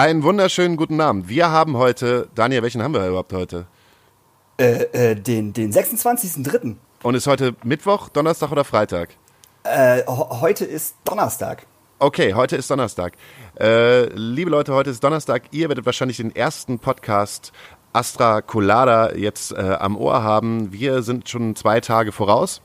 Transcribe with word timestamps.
Einen 0.00 0.22
wunderschönen 0.22 0.78
guten 0.78 0.98
Abend. 1.02 1.28
Wir 1.28 1.50
haben 1.50 1.76
heute, 1.76 2.30
Daniel, 2.34 2.62
welchen 2.62 2.82
haben 2.82 2.94
wir 2.94 3.06
überhaupt 3.06 3.34
heute? 3.34 3.66
Äh, 4.58 4.84
äh, 5.10 5.14
den 5.14 5.52
den 5.52 5.74
26.03. 5.74 6.76
Und 7.02 7.14
ist 7.14 7.26
heute 7.26 7.54
Mittwoch, 7.64 8.08
Donnerstag 8.08 8.50
oder 8.50 8.64
Freitag? 8.64 9.10
Äh, 9.62 10.02
heute 10.06 10.64
ist 10.64 10.96
Donnerstag. 11.04 11.66
Okay, 11.98 12.32
heute 12.32 12.56
ist 12.56 12.70
Donnerstag. 12.70 13.12
Äh, 13.60 14.06
liebe 14.14 14.50
Leute, 14.50 14.72
heute 14.72 14.88
ist 14.88 15.04
Donnerstag. 15.04 15.42
Ihr 15.50 15.68
werdet 15.68 15.84
wahrscheinlich 15.84 16.16
den 16.16 16.34
ersten 16.34 16.78
Podcast 16.78 17.52
Astra 17.92 18.40
Colada 18.40 19.14
jetzt 19.14 19.52
äh, 19.52 19.76
am 19.78 19.98
Ohr 19.98 20.22
haben. 20.22 20.72
Wir 20.72 21.02
sind 21.02 21.28
schon 21.28 21.56
zwei 21.56 21.82
Tage 21.82 22.10
voraus 22.10 22.62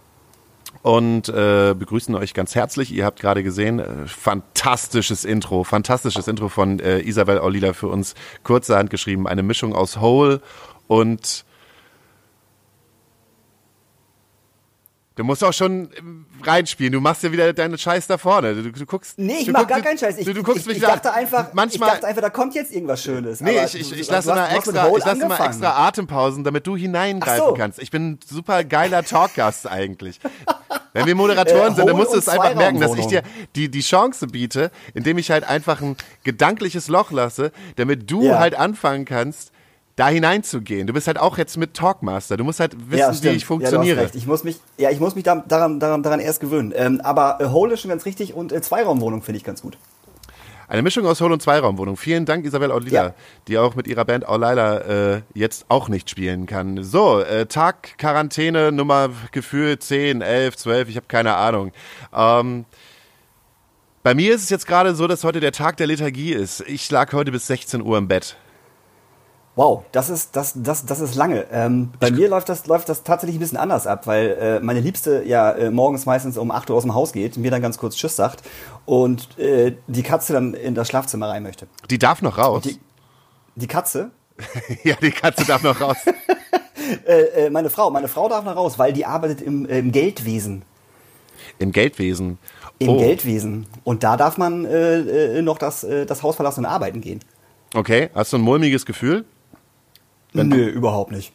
und 0.85 1.29
äh, 1.29 1.73
begrüßen 1.73 2.13
euch 2.13 2.35
ganz 2.35 2.53
herzlich. 2.53 2.93
Ihr 2.93 3.05
habt 3.05 3.19
gerade 3.19 3.41
gesehen, 3.41 3.79
äh, 3.79 4.05
fantastisches 4.05 5.25
Intro, 5.25 5.63
fantastisches 5.63 6.27
Intro 6.27 6.47
von 6.47 6.79
äh, 6.79 6.99
Isabel 6.99 7.39
Aulila 7.39 7.73
für 7.73 7.87
uns 7.87 8.13
kurzerhand 8.43 8.91
geschrieben. 8.91 9.27
Eine 9.27 9.41
Mischung 9.41 9.73
aus 9.73 9.99
Hole 9.99 10.41
und 10.85 11.43
Du 15.15 15.23
musst 15.23 15.41
auch 15.45 15.53
schon 15.53 15.89
reinspielen. 16.43 16.91
Du 16.91 16.99
machst 16.99 17.23
ja 17.23 17.31
wieder 17.31 17.53
deinen 17.53 17.77
Scheiß 17.77 18.05
da 18.07 18.17
vorne. 18.17 18.53
Du, 18.53 18.71
du 18.71 18.85
guckst. 18.85 19.17
Nee, 19.17 19.37
ich 19.41 19.47
mach 19.47 19.59
guckst, 19.61 19.69
gar 19.75 19.81
keinen 19.81 19.97
Scheiß. 19.97 20.17
Ich, 20.17 20.25
du, 20.25 20.33
du 20.33 20.43
guckst 20.43 20.61
ich, 20.61 20.67
mich 20.67 20.77
ich 20.77 20.83
dachte 20.83 21.13
einfach, 21.13 21.53
manchmal, 21.53 21.87
ich 21.89 21.93
dachte 21.95 22.07
einfach, 22.07 22.21
da 22.21 22.29
kommt 22.29 22.53
jetzt 22.53 22.73
irgendwas 22.73 23.01
Schönes. 23.01 23.39
Nee, 23.39 23.63
ich, 23.63 23.75
ich, 23.79 23.97
ich 23.97 24.09
lasse 24.09 24.33
mit 24.33 24.51
extra, 24.51 24.87
ich 24.89 25.05
lasse 25.05 25.09
angefangen. 25.23 25.49
extra 25.49 25.87
Atempausen, 25.87 26.43
damit 26.43 26.67
du 26.67 26.75
hineingreifen 26.75 27.47
so. 27.47 27.53
kannst. 27.53 27.79
Ich 27.79 27.91
bin 27.91 28.11
ein 28.11 28.19
super 28.29 28.65
geiler 28.65 29.03
Talkgast 29.03 29.69
eigentlich. 29.69 30.19
Wenn 30.91 31.05
wir 31.05 31.15
Moderatoren 31.15 31.73
Äh, 31.73 31.75
sind, 31.75 31.87
dann 31.89 31.95
musst 31.95 32.13
du 32.13 32.17
es 32.17 32.27
einfach 32.27 32.53
merken, 32.55 32.79
dass 32.81 32.95
ich 32.95 33.07
dir 33.07 33.21
die, 33.55 33.69
die 33.69 33.81
Chance 33.81 34.27
biete, 34.27 34.69
indem 34.93 35.17
ich 35.17 35.31
halt 35.31 35.45
einfach 35.45 35.81
ein 35.81 35.95
gedankliches 36.23 36.89
Loch 36.89 37.11
lasse, 37.11 37.51
damit 37.77 38.11
du 38.11 38.23
Ja. 38.23 38.39
halt 38.39 38.55
anfangen 38.55 39.05
kannst, 39.05 39.51
da 39.95 40.09
hineinzugehen. 40.09 40.87
Du 40.87 40.93
bist 40.93 41.07
halt 41.07 41.17
auch 41.19 41.37
jetzt 41.37 41.57
mit 41.57 41.73
Talkmaster. 41.73 42.35
Du 42.37 42.43
musst 42.43 42.59
halt 42.59 42.75
wissen, 42.91 42.99
ja, 42.99 43.23
wie 43.23 43.35
ich 43.35 43.41
Ja, 43.43 43.47
funktioniere. 43.47 43.95
du 43.95 44.01
hast 44.01 44.05
recht. 44.07 44.15
Ich 44.15 44.27
muss 44.27 44.43
mich, 44.43 44.57
ja, 44.77 44.89
ich 44.91 44.99
muss 44.99 45.15
mich 45.15 45.23
da, 45.23 45.35
daran, 45.47 45.79
daran, 45.79 46.03
daran 46.03 46.19
erst 46.19 46.41
gewöhnen. 46.41 46.73
Ähm, 46.75 46.99
aber 47.01 47.37
äh, 47.39 47.45
Hole 47.47 47.73
ist 47.73 47.81
schon 47.81 47.89
ganz 47.89 48.05
richtig 48.05 48.33
und 48.33 48.51
äh, 48.51 48.61
Zweiraumwohnung 48.61 49.21
finde 49.21 49.37
ich 49.37 49.43
ganz 49.45 49.61
gut. 49.61 49.77
Eine 50.67 50.81
Mischung 50.81 51.05
aus 51.05 51.21
Hol- 51.21 51.31
und 51.31 51.41
Zweiraumwohnung. 51.43 51.95
Vielen 51.95 52.25
Dank, 52.25 52.43
Isabel 52.43 52.71
Aulila, 52.71 53.03
Ja. 53.05 53.13
die 53.47 53.57
auch 53.59 53.75
mit 53.75 53.85
ihrer 53.87 54.03
Band 54.03 54.27
Aulila 54.27 54.77
äh, 55.17 55.21
jetzt 55.35 55.65
auch 55.69 55.89
nicht 55.89 56.09
spielen 56.09 56.47
kann. 56.47 56.83
So, 56.83 57.19
äh, 57.21 57.45
Tag 57.45 57.97
Quarantäne 57.99 58.71
Nummer 58.71 59.09
Gefühl 59.31 59.77
10, 59.77 60.21
11, 60.21 60.57
12, 60.57 60.89
ich 60.89 60.95
habe 60.97 61.05
keine 61.07 61.35
Ahnung. 61.35 61.71
Ähm, 62.13 62.65
bei 64.01 64.13
mir 64.15 64.33
ist 64.33 64.41
es 64.43 64.49
jetzt 64.49 64.65
gerade 64.67 64.95
so, 64.95 65.07
dass 65.07 65.23
heute 65.23 65.39
der 65.39 65.51
Tag 65.51 65.77
der 65.77 65.87
Liturgie 65.87 66.33
ist. 66.33 66.61
Ich 66.67 66.89
lag 66.91 67.13
heute 67.13 67.31
bis 67.31 67.45
16 67.47 67.81
Uhr 67.81 67.97
im 67.99 68.07
Bett. 68.07 68.35
Wow, 69.55 69.83
das 69.93 70.09
ist, 70.09 70.35
das, 70.35 70.53
das, 70.55 70.85
das 70.85 70.99
ist 70.99 71.15
lange. 71.15 71.45
Ähm, 71.49 71.91
bei 71.99 72.11
mir 72.11 72.27
läuft 72.27 72.49
das, 72.49 72.67
läuft 72.67 72.89
das 72.89 73.03
tatsächlich 73.03 73.37
ein 73.37 73.39
bisschen 73.39 73.57
anders 73.57 73.87
ab, 73.87 74.05
weil 74.05 74.37
äh, 74.39 74.59
meine 74.59 74.81
Liebste 74.81 75.23
ja 75.25 75.51
äh, 75.51 75.71
morgens 75.71 76.05
meistens 76.05 76.37
um 76.37 76.51
8 76.51 76.69
Uhr 76.69 76.75
aus 76.75 76.83
dem 76.83 76.93
Haus 76.93 77.13
geht, 77.13 77.37
mir 77.37 77.51
dann 77.51 77.61
ganz 77.61 77.77
kurz 77.77 77.95
Tschüss 77.95 78.17
sagt 78.17 78.43
und 78.85 79.39
äh, 79.39 79.77
die 79.87 80.03
Katze 80.03 80.33
dann 80.33 80.53
in 80.53 80.75
das 80.75 80.89
Schlafzimmer 80.89 81.29
rein 81.29 81.43
möchte. 81.43 81.67
Die 81.89 81.97
darf 81.97 82.21
noch 82.21 82.37
raus. 82.37 82.63
Die, 82.63 82.77
die 83.55 83.67
Katze, 83.67 84.11
ja, 84.83 84.95
die 85.01 85.11
Katze 85.11 85.45
darf 85.45 85.63
noch 85.63 85.79
raus. 85.79 85.97
äh, 87.07 87.45
äh, 87.45 87.49
meine 87.49 87.69
Frau, 87.69 87.89
meine 87.91 88.09
Frau 88.09 88.27
darf 88.27 88.43
noch 88.43 88.57
raus, 88.57 88.77
weil 88.77 88.91
die 88.91 89.05
arbeitet 89.05 89.41
im, 89.41 89.65
äh, 89.67 89.79
im 89.79 89.93
Geldwesen. 89.93 90.63
Im 91.59 91.71
Geldwesen. 91.71 92.39
Im 92.79 92.89
oh, 92.89 92.97
Geldwesen. 92.97 93.67
Und 93.85 94.03
da 94.03 94.17
darf 94.17 94.37
man 94.37 94.65
äh, 94.65 95.37
äh, 95.37 95.41
noch 95.41 95.57
das, 95.57 95.85
äh, 95.85 96.05
das 96.05 96.23
Haus 96.23 96.35
verlassen 96.35 96.61
und 96.61 96.65
arbeiten 96.65 96.99
gehen. 96.99 97.21
Okay, 97.73 98.09
hast 98.13 98.33
du 98.33 98.37
ein 98.37 98.41
mulmiges 98.41 98.85
Gefühl? 98.85 99.23
Nö, 100.43 100.67
überhaupt 100.67 101.11
nicht. 101.11 101.31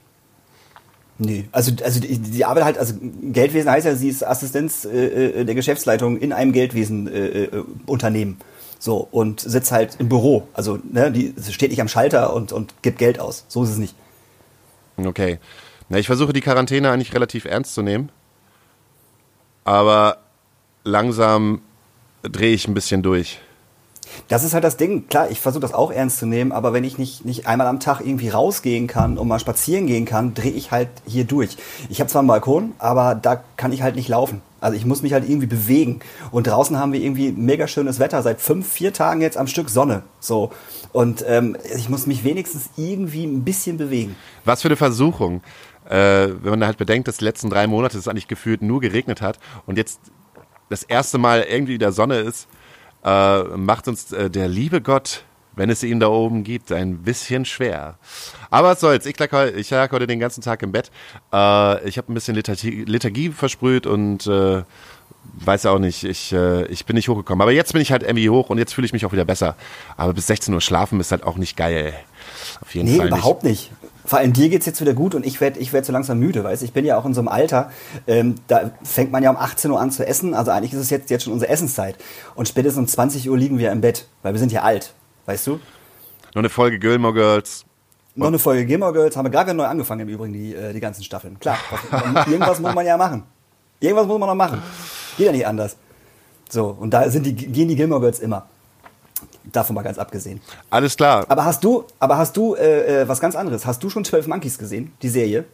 Nee, 1.22 1.48
also, 1.52 1.72
also 1.84 2.00
die, 2.00 2.18
die 2.18 2.44
Arbeit 2.46 2.64
halt, 2.64 2.78
also 2.78 2.94
Geldwesen 2.98 3.70
heißt 3.70 3.84
ja, 3.84 3.94
sie 3.94 4.08
ist 4.08 4.26
Assistenz 4.26 4.86
äh, 4.86 5.40
äh, 5.40 5.44
der 5.44 5.54
Geschäftsleitung 5.54 6.18
in 6.18 6.32
einem 6.32 6.52
Geldwesen 6.52 7.08
äh, 7.08 7.44
äh, 7.44 7.64
Unternehmen. 7.84 8.38
So, 8.78 9.06
und 9.10 9.40
sitzt 9.40 9.70
halt 9.70 9.96
im 9.98 10.08
Büro. 10.08 10.48
Also, 10.54 10.78
ne, 10.90 11.12
die 11.12 11.34
sie 11.36 11.52
steht 11.52 11.68
nicht 11.70 11.82
am 11.82 11.88
Schalter 11.88 12.32
und, 12.32 12.52
und 12.52 12.72
gibt 12.80 12.98
Geld 12.98 13.20
aus. 13.20 13.44
So 13.48 13.62
ist 13.62 13.68
es 13.70 13.76
nicht. 13.76 13.94
Okay. 14.96 15.38
Na, 15.90 15.98
ich 15.98 16.06
versuche 16.06 16.32
die 16.32 16.40
Quarantäne 16.40 16.90
eigentlich 16.90 17.12
relativ 17.12 17.44
ernst 17.44 17.74
zu 17.74 17.82
nehmen. 17.82 18.10
Aber 19.64 20.18
langsam 20.84 21.60
drehe 22.22 22.54
ich 22.54 22.66
ein 22.66 22.74
bisschen 22.74 23.02
durch. 23.02 23.40
Das 24.28 24.44
ist 24.44 24.54
halt 24.54 24.64
das 24.64 24.76
Ding. 24.76 25.08
Klar, 25.08 25.30
ich 25.30 25.40
versuche 25.40 25.60
das 25.60 25.74
auch 25.74 25.90
ernst 25.90 26.18
zu 26.18 26.26
nehmen, 26.26 26.52
aber 26.52 26.72
wenn 26.72 26.84
ich 26.84 26.98
nicht, 26.98 27.24
nicht 27.24 27.46
einmal 27.46 27.66
am 27.66 27.80
Tag 27.80 28.00
irgendwie 28.00 28.28
rausgehen 28.28 28.86
kann 28.86 29.18
und 29.18 29.28
mal 29.28 29.38
spazieren 29.38 29.86
gehen 29.86 30.04
kann, 30.04 30.34
drehe 30.34 30.52
ich 30.52 30.70
halt 30.70 30.88
hier 31.06 31.24
durch. 31.24 31.56
Ich 31.88 32.00
habe 32.00 32.10
zwar 32.10 32.20
einen 32.20 32.28
Balkon, 32.28 32.72
aber 32.78 33.14
da 33.14 33.42
kann 33.56 33.72
ich 33.72 33.82
halt 33.82 33.96
nicht 33.96 34.08
laufen. 34.08 34.42
Also 34.60 34.76
ich 34.76 34.84
muss 34.84 35.02
mich 35.02 35.12
halt 35.12 35.28
irgendwie 35.28 35.46
bewegen. 35.46 36.00
Und 36.30 36.46
draußen 36.46 36.78
haben 36.78 36.92
wir 36.92 37.00
irgendwie 37.00 37.32
mega 37.32 37.66
schönes 37.66 37.98
Wetter, 37.98 38.22
seit 38.22 38.40
fünf, 38.40 38.70
vier 38.70 38.92
Tagen 38.92 39.22
jetzt 39.22 39.36
am 39.36 39.46
Stück 39.46 39.70
Sonne. 39.70 40.02
So. 40.20 40.50
Und 40.92 41.24
ähm, 41.26 41.56
ich 41.74 41.88
muss 41.88 42.06
mich 42.06 42.24
wenigstens 42.24 42.70
irgendwie 42.76 43.24
ein 43.24 43.42
bisschen 43.44 43.78
bewegen. 43.78 44.16
Was 44.44 44.62
für 44.62 44.68
eine 44.68 44.76
Versuchung. 44.76 45.40
Äh, 45.88 46.28
wenn 46.42 46.50
man 46.50 46.64
halt 46.64 46.76
bedenkt, 46.76 47.08
dass 47.08 47.16
die 47.16 47.24
letzten 47.24 47.50
drei 47.50 47.66
Monate 47.66 47.98
es 47.98 48.06
eigentlich 48.06 48.28
gefühlt 48.28 48.62
nur 48.62 48.80
geregnet 48.80 49.22
hat 49.22 49.40
und 49.66 49.76
jetzt 49.76 49.98
das 50.68 50.84
erste 50.84 51.18
Mal 51.18 51.42
irgendwie 51.42 51.74
wieder 51.74 51.90
Sonne 51.90 52.18
ist, 52.18 52.46
äh, 53.04 53.42
macht 53.56 53.88
uns 53.88 54.12
äh, 54.12 54.30
der 54.30 54.48
liebe 54.48 54.80
Gott, 54.80 55.24
wenn 55.56 55.68
es 55.70 55.82
ihn 55.82 56.00
da 56.00 56.08
oben 56.08 56.44
gibt, 56.44 56.70
ein 56.72 56.98
bisschen 56.98 57.44
schwer. 57.44 57.96
Aber 58.50 58.68
was 58.68 58.80
soll's, 58.80 59.04
ich 59.06 59.18
lag, 59.18 59.32
heu- 59.32 59.50
ich 59.56 59.70
lag 59.70 59.90
heute 59.92 60.06
den 60.06 60.20
ganzen 60.20 60.42
Tag 60.42 60.62
im 60.62 60.72
Bett. 60.72 60.90
Äh, 61.32 61.88
ich 61.88 61.98
habe 61.98 62.10
ein 62.10 62.14
bisschen 62.14 62.34
Liturgie, 62.34 62.84
Liturgie 62.86 63.30
versprüht 63.30 63.86
und 63.86 64.26
äh, 64.26 64.62
weiß 65.44 65.66
auch 65.66 65.78
nicht, 65.78 66.04
ich, 66.04 66.32
äh, 66.32 66.64
ich 66.66 66.86
bin 66.86 66.96
nicht 66.96 67.08
hochgekommen. 67.08 67.42
Aber 67.42 67.52
jetzt 67.52 67.72
bin 67.72 67.82
ich 67.82 67.92
halt 67.92 68.02
irgendwie 68.02 68.30
hoch 68.30 68.48
und 68.48 68.58
jetzt 68.58 68.72
fühle 68.74 68.86
ich 68.86 68.92
mich 68.92 69.04
auch 69.04 69.12
wieder 69.12 69.24
besser. 69.24 69.54
Aber 69.96 70.14
bis 70.14 70.26
16 70.28 70.54
Uhr 70.54 70.60
schlafen 70.60 70.98
ist 71.00 71.10
halt 71.10 71.24
auch 71.24 71.36
nicht 71.36 71.56
geil. 71.56 71.92
Auf 72.62 72.74
jeden 72.74 72.90
Nee, 72.90 72.98
Fall 72.98 73.08
überhaupt 73.08 73.44
nicht. 73.44 73.70
Vor 74.10 74.18
allem 74.18 74.32
dir 74.32 74.48
geht's 74.48 74.66
jetzt 74.66 74.80
wieder 74.80 74.92
gut 74.92 75.14
und 75.14 75.24
ich 75.24 75.40
werde 75.40 75.60
ich 75.60 75.72
werd 75.72 75.86
so 75.86 75.92
langsam 75.92 76.18
müde, 76.18 76.42
weißt 76.42 76.62
du? 76.62 76.66
Ich 76.66 76.72
bin 76.72 76.84
ja 76.84 76.96
auch 76.98 77.04
in 77.06 77.14
so 77.14 77.20
einem 77.20 77.28
Alter, 77.28 77.70
ähm, 78.08 78.34
da 78.48 78.72
fängt 78.82 79.12
man 79.12 79.22
ja 79.22 79.30
um 79.30 79.36
18 79.36 79.70
Uhr 79.70 79.80
an 79.80 79.92
zu 79.92 80.04
essen. 80.04 80.34
Also 80.34 80.50
eigentlich 80.50 80.72
ist 80.72 80.80
es 80.80 80.90
jetzt, 80.90 81.10
jetzt 81.10 81.22
schon 81.22 81.32
unsere 81.32 81.48
Essenszeit. 81.48 81.94
Und 82.34 82.48
spätestens 82.48 82.80
um 82.80 82.88
20 82.88 83.30
Uhr 83.30 83.38
liegen 83.38 83.58
wir 83.60 83.70
im 83.70 83.80
Bett, 83.80 84.08
weil 84.24 84.32
wir 84.34 84.40
sind 84.40 84.50
ja 84.50 84.62
alt, 84.62 84.94
weißt 85.26 85.46
du? 85.46 85.52
Noch 86.34 86.40
eine 86.40 86.48
Folge 86.48 86.80
Gilmore 86.80 87.14
Girls. 87.14 87.64
Noch 88.16 88.26
eine 88.26 88.40
Folge 88.40 88.66
Gamer 88.66 88.92
Girls, 88.92 89.16
haben 89.16 89.26
wir 89.26 89.30
gerade 89.30 89.46
wieder 89.52 89.54
neu 89.54 89.66
angefangen 89.66 90.00
im 90.00 90.08
Übrigen, 90.08 90.32
die, 90.32 90.56
äh, 90.56 90.72
die 90.72 90.80
ganzen 90.80 91.04
Staffeln. 91.04 91.38
Klar, 91.38 91.58
was- 91.92 92.26
irgendwas 92.26 92.58
muss 92.58 92.74
man 92.74 92.84
ja 92.84 92.96
machen. 92.96 93.22
Irgendwas 93.78 94.08
muss 94.08 94.18
man 94.18 94.28
noch 94.28 94.34
machen. 94.34 94.60
Geht 95.16 95.26
ja 95.26 95.32
nicht 95.32 95.46
anders. 95.46 95.76
So, 96.48 96.76
und 96.80 96.90
da 96.90 97.08
sind 97.10 97.24
die, 97.26 97.34
gehen 97.36 97.68
die 97.68 97.76
Gilmore 97.76 98.00
Girls 98.00 98.18
immer. 98.18 98.48
Davon 99.44 99.74
mal 99.74 99.82
ganz 99.82 99.98
abgesehen. 99.98 100.40
Alles 100.68 100.96
klar. 100.96 101.24
Aber 101.28 101.44
hast 101.44 101.64
du, 101.64 101.84
aber 101.98 102.18
hast 102.18 102.36
du 102.36 102.54
äh, 102.54 103.02
äh, 103.02 103.08
was 103.08 103.20
ganz 103.20 103.34
anderes? 103.34 103.64
Hast 103.64 103.82
du 103.82 103.88
schon 103.88 104.04
12 104.04 104.26
Monkeys 104.26 104.58
gesehen, 104.58 104.92
die 105.02 105.08
Serie? 105.08 105.44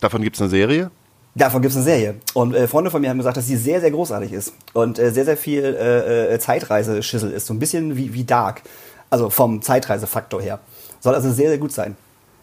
Davon 0.00 0.22
gibt's 0.22 0.40
eine 0.40 0.50
Serie. 0.50 0.90
Davon 1.34 1.62
gibt 1.62 1.72
es 1.72 1.76
eine 1.76 1.84
Serie. 1.84 2.14
Und 2.34 2.54
äh, 2.54 2.68
Freunde 2.68 2.90
von 2.90 3.00
mir 3.00 3.10
haben 3.10 3.18
gesagt, 3.18 3.36
dass 3.36 3.46
sie 3.46 3.56
sehr, 3.56 3.80
sehr 3.80 3.90
großartig 3.90 4.32
ist. 4.32 4.52
Und 4.72 4.98
äh, 4.98 5.10
sehr, 5.10 5.24
sehr 5.24 5.36
viel 5.36 5.64
äh, 5.64 6.34
äh, 6.34 6.38
Zeitreiseschüssel 6.38 7.32
ist. 7.32 7.46
So 7.46 7.54
ein 7.54 7.58
bisschen 7.58 7.96
wie, 7.96 8.14
wie 8.14 8.24
Dark. 8.24 8.62
Also 9.10 9.30
vom 9.30 9.62
Zeitreisefaktor 9.62 10.40
her. 10.40 10.60
Soll 11.00 11.14
also 11.14 11.32
sehr, 11.32 11.48
sehr 11.48 11.58
gut 11.58 11.72
sein. 11.72 11.96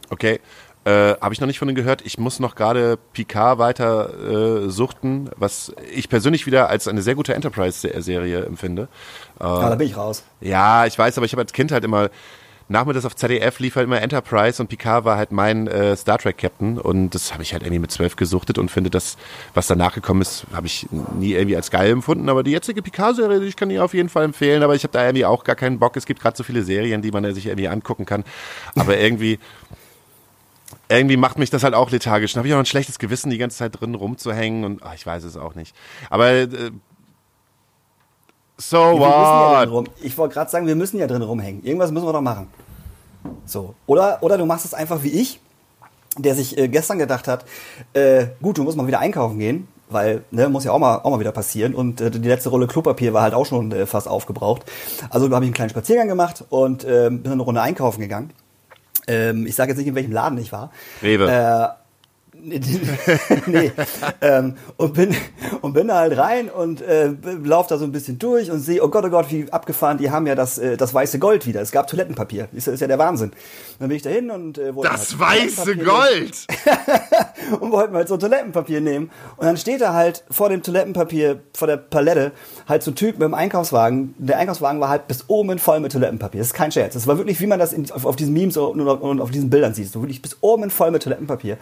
Okay. 0.09 0.39
Äh, 0.83 1.15
Habe 1.21 1.33
ich 1.33 1.39
noch 1.39 1.47
nicht 1.47 1.59
von 1.59 1.67
denen 1.67 1.75
gehört. 1.75 2.01
Ich 2.05 2.17
muss 2.17 2.39
noch 2.39 2.55
gerade 2.55 2.97
Picard 3.13 3.59
weiter 3.59 4.63
äh, 4.65 4.69
suchten, 4.69 5.29
was 5.35 5.73
ich 5.93 6.09
persönlich 6.09 6.47
wieder 6.47 6.69
als 6.69 6.87
eine 6.87 7.01
sehr 7.03 7.15
gute 7.15 7.35
Enterprise-Serie 7.35 8.45
empfinde. 8.45 8.87
Äh, 9.39 9.43
Aber 9.43 9.69
da 9.69 9.75
bin 9.75 9.87
ich 9.87 9.95
raus. 9.95 10.23
ja, 10.39 10.85
ich 10.87 10.97
weiß, 10.97 11.17
aber 11.17 11.25
ich 11.25 11.33
habe 11.33 11.41
als 11.43 11.53
Kind 11.53 11.71
halt 11.71 11.83
immer 11.83 12.09
nachmittags 12.67 13.05
auf 13.05 13.15
ZDF 13.15 13.59
lief 13.59 13.75
halt 13.75 13.85
immer 13.85 14.01
Enterprise 14.01 14.61
und 14.61 14.69
Picard 14.69 15.03
war 15.03 15.17
halt 15.17 15.31
mein 15.33 15.67
äh, 15.67 15.95
Star 15.97 16.17
Trek 16.17 16.37
Captain 16.37 16.77
und 16.77 17.13
das 17.13 17.33
habe 17.33 17.43
ich 17.43 17.51
halt 17.53 17.63
irgendwie 17.63 17.79
mit 17.79 17.91
zwölf 17.91 18.15
gesuchtet 18.15 18.57
und 18.57 18.71
finde 18.71 18.89
das, 18.89 19.17
was 19.53 19.67
danach 19.67 19.93
gekommen 19.93 20.21
ist, 20.21 20.45
habe 20.53 20.67
ich 20.67 20.87
nie 21.19 21.33
irgendwie 21.33 21.57
als 21.57 21.69
geil 21.69 21.91
empfunden. 21.91 22.29
Aber 22.29 22.43
die 22.43 22.51
jetzige 22.51 22.81
Picard-Serie, 22.81 23.41
die 23.41 23.47
ich 23.47 23.57
kann 23.57 23.69
die 23.69 23.79
auf 23.79 23.93
jeden 23.93 24.09
Fall 24.09 24.23
empfehlen, 24.23 24.63
aber 24.63 24.73
ich 24.73 24.83
habe 24.83 24.93
da 24.93 25.03
irgendwie 25.03 25.25
auch 25.25 25.43
gar 25.43 25.57
keinen 25.57 25.79
Bock. 25.79 25.97
Es 25.97 26.05
gibt 26.05 26.21
gerade 26.21 26.37
so 26.37 26.43
viele 26.43 26.63
Serien, 26.63 27.01
die 27.01 27.11
man 27.11 27.31
sich 27.35 27.47
irgendwie 27.47 27.67
angucken 27.67 28.05
kann, 28.05 28.23
aber 28.75 28.97
irgendwie 28.97 29.37
irgendwie 30.97 31.17
macht 31.17 31.37
mich 31.37 31.49
das 31.49 31.63
halt 31.63 31.73
auch 31.73 31.91
lethargisch. 31.91 32.33
Dann 32.33 32.39
habe 32.39 32.47
ich 32.47 32.53
auch 32.53 32.59
ein 32.59 32.65
schlechtes 32.65 32.99
Gewissen, 32.99 33.29
die 33.29 33.37
ganze 33.37 33.57
Zeit 33.57 33.79
drin 33.79 33.95
rumzuhängen 33.95 34.63
und 34.63 34.83
ach, 34.83 34.93
ich 34.93 35.05
weiß 35.05 35.23
es 35.23 35.37
auch 35.37 35.55
nicht. 35.55 35.75
Aber 36.09 36.31
äh, 36.31 36.71
so 38.57 38.77
ja 38.77 39.61
what? 39.61 39.69
rum. 39.69 39.85
Ich 40.01 40.17
wollte 40.17 40.35
gerade 40.35 40.51
sagen, 40.51 40.67
wir 40.67 40.75
müssen 40.75 40.99
ja 40.99 41.07
drin 41.07 41.21
rumhängen. 41.21 41.63
Irgendwas 41.63 41.91
müssen 41.91 42.05
wir 42.05 42.13
doch 42.13 42.21
machen. 42.21 42.47
So. 43.45 43.75
Oder, 43.85 44.19
oder 44.21 44.37
du 44.37 44.45
machst 44.45 44.65
es 44.65 44.73
einfach 44.73 45.03
wie 45.03 45.09
ich, 45.09 45.39
der 46.17 46.35
sich 46.35 46.57
äh, 46.57 46.67
gestern 46.67 46.99
gedacht 46.99 47.27
hat, 47.27 47.45
äh, 47.93 48.27
gut, 48.41 48.57
du 48.57 48.63
musst 48.63 48.77
mal 48.77 48.87
wieder 48.87 48.99
einkaufen 48.99 49.39
gehen, 49.39 49.67
weil 49.89 50.23
ne, 50.31 50.49
muss 50.49 50.63
ja 50.63 50.71
auch 50.71 50.79
mal, 50.79 50.97
auch 50.97 51.11
mal 51.11 51.19
wieder 51.19 51.31
passieren. 51.31 51.73
Und 51.73 52.01
äh, 52.01 52.11
die 52.11 52.27
letzte 52.27 52.49
Rolle 52.49 52.67
Klopapier 52.67 53.13
war 53.13 53.23
halt 53.23 53.33
auch 53.33 53.45
schon 53.45 53.71
äh, 53.71 53.85
fast 53.85 54.07
aufgebraucht. 54.07 54.63
Also 55.09 55.25
habe 55.25 55.45
ich 55.45 55.47
einen 55.47 55.53
kleinen 55.53 55.69
Spaziergang 55.69 56.07
gemacht 56.07 56.43
und 56.49 56.83
äh, 56.83 57.09
bin 57.09 57.31
eine 57.31 57.41
Runde 57.41 57.61
einkaufen 57.61 58.01
gegangen. 58.01 58.31
Ähm, 59.07 59.45
ich 59.47 59.55
sage 59.55 59.71
jetzt 59.71 59.77
nicht, 59.77 59.87
in 59.87 59.95
welchem 59.95 60.11
Laden 60.11 60.37
ich 60.37 60.51
war. 60.51 60.71
Rewe. 61.01 61.75
Nee. 63.45 63.71
ähm, 64.21 64.55
und 64.77 64.93
bin 64.93 65.15
und 65.61 65.73
bin 65.73 65.87
da 65.87 65.99
halt 65.99 66.17
rein 66.17 66.49
und 66.49 66.81
äh, 66.81 67.11
lauf 67.43 67.67
da 67.67 67.77
so 67.77 67.85
ein 67.85 67.91
bisschen 67.91 68.17
durch 68.19 68.49
und 68.51 68.59
sehe, 68.59 68.83
oh 68.83 68.89
Gott, 68.89 69.05
oh 69.05 69.09
Gott, 69.09 69.31
wie 69.31 69.51
abgefahren, 69.51 69.97
die 69.97 70.09
haben 70.09 70.25
ja 70.27 70.35
das, 70.35 70.57
äh, 70.57 70.77
das 70.77 70.93
weiße 70.93 71.19
Gold 71.19 71.45
wieder. 71.45 71.61
Es 71.61 71.71
gab 71.71 71.87
Toilettenpapier. 71.87 72.47
Ist, 72.53 72.67
ist 72.67 72.79
ja 72.79 72.87
der 72.87 72.97
Wahnsinn. 72.97 73.31
Dann 73.79 73.89
bin 73.89 73.97
ich 73.97 74.03
da 74.03 74.09
hin 74.09 74.31
und 74.31 74.57
äh, 74.57 74.73
wollte 74.75 74.91
Das 74.91 75.17
halt 75.19 75.57
weiße 75.57 75.77
Gold! 75.77 76.47
und 77.59 77.71
wollten 77.71 77.95
halt 77.95 78.07
so 78.07 78.17
Toilettenpapier 78.17 78.81
nehmen. 78.81 79.11
Und 79.37 79.45
dann 79.45 79.57
steht 79.57 79.81
da 79.81 79.93
halt 79.93 80.23
vor 80.29 80.49
dem 80.49 80.63
Toilettenpapier, 80.63 81.41
vor 81.53 81.67
der 81.67 81.77
Palette, 81.77 82.31
halt 82.67 82.83
so 82.83 82.91
ein 82.91 82.95
Typ 82.95 83.19
mit 83.19 83.23
dem 83.23 83.33
Einkaufswagen. 83.33 84.15
Der 84.17 84.37
Einkaufswagen 84.37 84.79
war 84.81 84.89
halt 84.89 85.07
bis 85.07 85.25
oben 85.27 85.59
voll 85.59 85.79
mit 85.79 85.91
Toilettenpapier. 85.91 86.39
Das 86.39 86.47
ist 86.47 86.53
kein 86.53 86.71
Scherz. 86.71 86.93
Das 86.93 87.07
war 87.07 87.17
wirklich, 87.17 87.39
wie 87.39 87.47
man 87.47 87.59
das 87.59 87.73
in, 87.73 87.89
auf, 87.91 88.05
auf 88.05 88.15
diesen 88.15 88.33
Memes 88.33 88.57
und, 88.57 88.79
und 88.81 89.21
auf 89.21 89.31
diesen 89.31 89.49
Bildern 89.49 89.73
sieht. 89.73 89.91
So 89.91 90.01
wirklich 90.01 90.21
bis 90.21 90.37
oben 90.41 90.69
voll 90.69 90.91
mit 90.91 91.03
Toilettenpapier. 91.03 91.57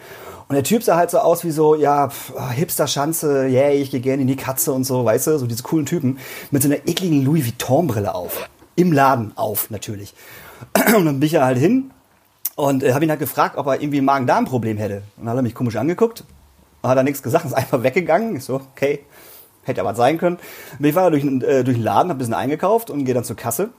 Und 0.50 0.56
der 0.56 0.64
Typ 0.64 0.82
sah 0.82 0.96
halt 0.96 1.12
so 1.12 1.20
aus 1.20 1.44
wie 1.44 1.52
so, 1.52 1.76
ja, 1.76 2.08
ah, 2.36 2.50
Hipster-Schanze, 2.50 3.46
yeah, 3.46 3.70
ich 3.70 3.92
gehe 3.92 4.00
gerne 4.00 4.22
in 4.22 4.26
die 4.26 4.34
Katze 4.34 4.72
und 4.72 4.82
so, 4.82 5.04
weißt 5.04 5.28
du, 5.28 5.38
so 5.38 5.46
diese 5.46 5.62
coolen 5.62 5.86
Typen 5.86 6.18
mit 6.50 6.60
so 6.60 6.68
einer 6.68 6.88
ekligen 6.88 7.24
Louis 7.24 7.46
Vuitton-Brille 7.46 8.12
auf. 8.12 8.50
Im 8.74 8.90
Laden 8.90 9.30
auf, 9.36 9.70
natürlich. 9.70 10.12
Und 10.96 11.04
dann 11.04 11.20
bin 11.20 11.22
ich 11.28 11.36
halt 11.36 11.56
hin 11.56 11.92
und 12.56 12.82
äh, 12.82 12.94
habe 12.94 13.04
ihn 13.04 13.10
halt 13.10 13.20
gefragt, 13.20 13.58
ob 13.58 13.68
er 13.68 13.80
irgendwie 13.80 14.00
ein 14.00 14.04
Magen-Darm-Problem 14.04 14.76
hätte. 14.76 15.02
Und 15.16 15.26
dann 15.26 15.28
hat 15.28 15.36
er 15.36 15.42
mich 15.42 15.54
komisch 15.54 15.76
angeguckt, 15.76 16.24
hat 16.82 16.96
er 16.96 17.04
nichts 17.04 17.22
gesagt, 17.22 17.44
ist 17.46 17.52
einfach 17.52 17.84
weggegangen. 17.84 18.34
Ich 18.34 18.42
so, 18.42 18.56
okay, 18.56 19.04
hätte 19.62 19.84
was 19.84 19.96
sein 19.96 20.18
können. 20.18 20.38
Ich 20.80 20.96
war 20.96 21.12
durch, 21.12 21.24
äh, 21.24 21.62
durch 21.62 21.76
den 21.76 21.84
Laden, 21.84 22.08
habe 22.08 22.14
ein 22.14 22.18
bisschen 22.18 22.34
eingekauft 22.34 22.90
und 22.90 23.04
gehe 23.04 23.14
dann 23.14 23.22
zur 23.22 23.36
Kasse. 23.36 23.70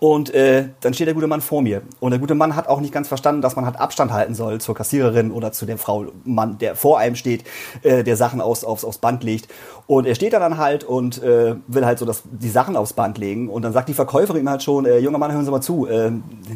Und 0.00 0.34
äh, 0.34 0.64
dann 0.80 0.94
steht 0.94 1.06
der 1.06 1.14
gute 1.14 1.26
Mann 1.26 1.40
vor 1.40 1.62
mir. 1.62 1.82
Und 2.00 2.10
der 2.10 2.18
gute 2.18 2.34
Mann 2.34 2.56
hat 2.56 2.66
auch 2.66 2.80
nicht 2.80 2.92
ganz 2.92 3.08
verstanden, 3.08 3.40
dass 3.40 3.54
man 3.54 3.66
halt 3.66 3.76
Abstand 3.78 4.12
halten 4.12 4.34
soll 4.34 4.60
zur 4.60 4.74
Kassiererin 4.74 5.30
oder 5.30 5.52
zu 5.52 5.64
der 5.64 5.78
Frau, 5.78 6.06
Mann, 6.24 6.58
der 6.58 6.74
vor 6.74 6.98
einem 6.98 7.14
steht, 7.14 7.44
äh, 7.82 8.02
der 8.02 8.16
Sachen 8.16 8.40
aus, 8.40 8.64
aufs, 8.64 8.84
aufs 8.84 8.98
Band 8.98 9.22
legt. 9.22 9.48
Und 9.86 10.06
er 10.06 10.14
steht 10.14 10.32
da 10.32 10.40
dann 10.40 10.58
halt 10.58 10.82
und 10.84 11.22
äh, 11.22 11.54
will 11.66 11.86
halt 11.86 11.98
so 11.98 12.04
das, 12.04 12.22
die 12.30 12.48
Sachen 12.48 12.76
aufs 12.76 12.94
Band 12.94 13.18
legen. 13.18 13.48
Und 13.48 13.62
dann 13.62 13.72
sagt 13.72 13.88
die 13.88 13.94
Verkäuferin 13.94 14.42
ihm 14.42 14.50
halt 14.50 14.62
schon, 14.62 14.86
äh, 14.86 14.98
junger 14.98 15.18
Mann, 15.18 15.32
hören 15.32 15.44
Sie 15.44 15.50
mal 15.50 15.60
zu, 15.60 15.86
äh, 15.86 16.10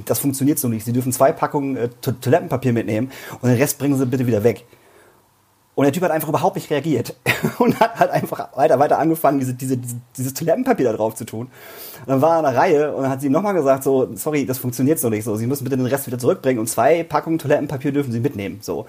das 0.04 0.18
funktioniert 0.18 0.58
so 0.58 0.68
nicht. 0.68 0.84
Sie 0.84 0.92
dürfen 0.92 1.12
zwei 1.12 1.32
Packungen 1.32 1.76
äh, 1.76 1.88
Toilettenpapier 2.00 2.72
mitnehmen 2.72 3.12
und 3.40 3.48
den 3.48 3.58
Rest 3.58 3.78
bringen 3.78 3.96
Sie 3.96 4.06
bitte 4.06 4.26
wieder 4.26 4.42
weg. 4.42 4.64
Und 5.76 5.84
der 5.84 5.92
Typ 5.92 6.02
hat 6.04 6.10
einfach 6.10 6.30
überhaupt 6.30 6.56
nicht 6.56 6.70
reagiert 6.70 7.14
und 7.58 7.78
hat 7.78 8.00
halt 8.00 8.10
einfach 8.10 8.56
weiter, 8.56 8.78
weiter 8.78 8.98
angefangen, 8.98 9.38
diese, 9.38 9.52
diese, 9.52 9.78
dieses 10.16 10.32
Toilettenpapier 10.32 10.86
da 10.86 10.96
drauf 10.96 11.14
zu 11.14 11.26
tun. 11.26 11.48
Und 12.00 12.08
dann 12.08 12.22
war 12.22 12.32
er 12.32 12.38
in 12.38 12.44
der 12.44 12.56
Reihe 12.56 12.94
und 12.94 13.02
dann 13.02 13.10
hat 13.10 13.20
sie 13.20 13.26
ihm 13.26 13.32
nochmal 13.32 13.52
gesagt, 13.52 13.84
so, 13.84 14.08
sorry, 14.16 14.46
das 14.46 14.56
funktioniert 14.56 14.98
so 14.98 15.10
nicht 15.10 15.24
so. 15.24 15.36
Sie 15.36 15.46
müssen 15.46 15.64
bitte 15.64 15.76
den 15.76 15.84
Rest 15.84 16.06
wieder 16.06 16.18
zurückbringen 16.18 16.60
und 16.60 16.66
zwei 16.66 17.04
Packungen 17.04 17.38
Toilettenpapier 17.38 17.92
dürfen 17.92 18.10
Sie 18.10 18.20
mitnehmen, 18.20 18.60
so. 18.62 18.86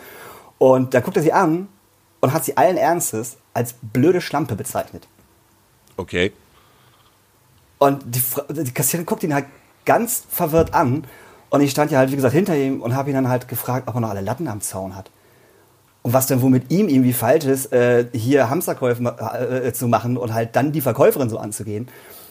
Und 0.60 0.94
da 0.94 1.02
guckt 1.02 1.18
er 1.18 1.24
sie 1.24 1.34
an 1.34 1.68
und 2.22 2.34
hat 2.34 2.46
sie 2.46 2.56
allen 2.56 2.78
Ernstes 2.78 3.36
als 3.54 3.76
blöde 3.82 4.22
Schlampe 4.22 4.56
bezeichnet. 4.56 5.10
Okay. 5.98 6.32
Und 7.80 8.02
die, 8.06 8.22
die 8.64 8.72
Kassiererin 8.72 9.06
guckt 9.06 9.24
ihn 9.24 9.34
halt 9.34 9.46
ganz 9.84 10.24
verwirrt 10.30 10.74
an 10.74 11.06
und 11.50 11.60
ich 11.62 11.72
stand 11.72 11.92
ja 11.92 12.00
halt, 12.00 12.12
wie 12.12 12.16
gesagt, 12.16 12.34
hinter 12.34 12.56
ihm 12.56 12.82
und 12.82 12.96
habe 12.96 13.10
ihn 13.10 13.16
dann 13.16 13.28
halt 13.28 13.50
gefragt, 13.50 13.90
ob 13.90 13.96
er 13.96 14.00
noch 14.00 14.10
alle 14.10 14.22
Latten 14.22 14.48
am 14.48 14.62
Zaun 14.62 14.96
hat. 14.96 15.12
Und 16.08 16.14
was 16.14 16.26
denn 16.26 16.42
wohl 16.42 16.50
mit 16.50 16.72
ihm 16.72 16.88
irgendwie 16.88 17.12
falsch 17.12 17.44
ist, 17.44 17.74
äh, 17.74 18.06
hier 18.14 18.50
Hamsterkäufe 18.50 19.04
äh, 19.04 19.74
zu 19.74 19.90
machen 19.90 20.16
und 20.16 20.34
halt 20.34 20.56
dann 20.56 20.72
die 20.72 20.80
Verkäuferin 20.80 21.30
so 21.30 21.38
anzugehen. 21.38 21.90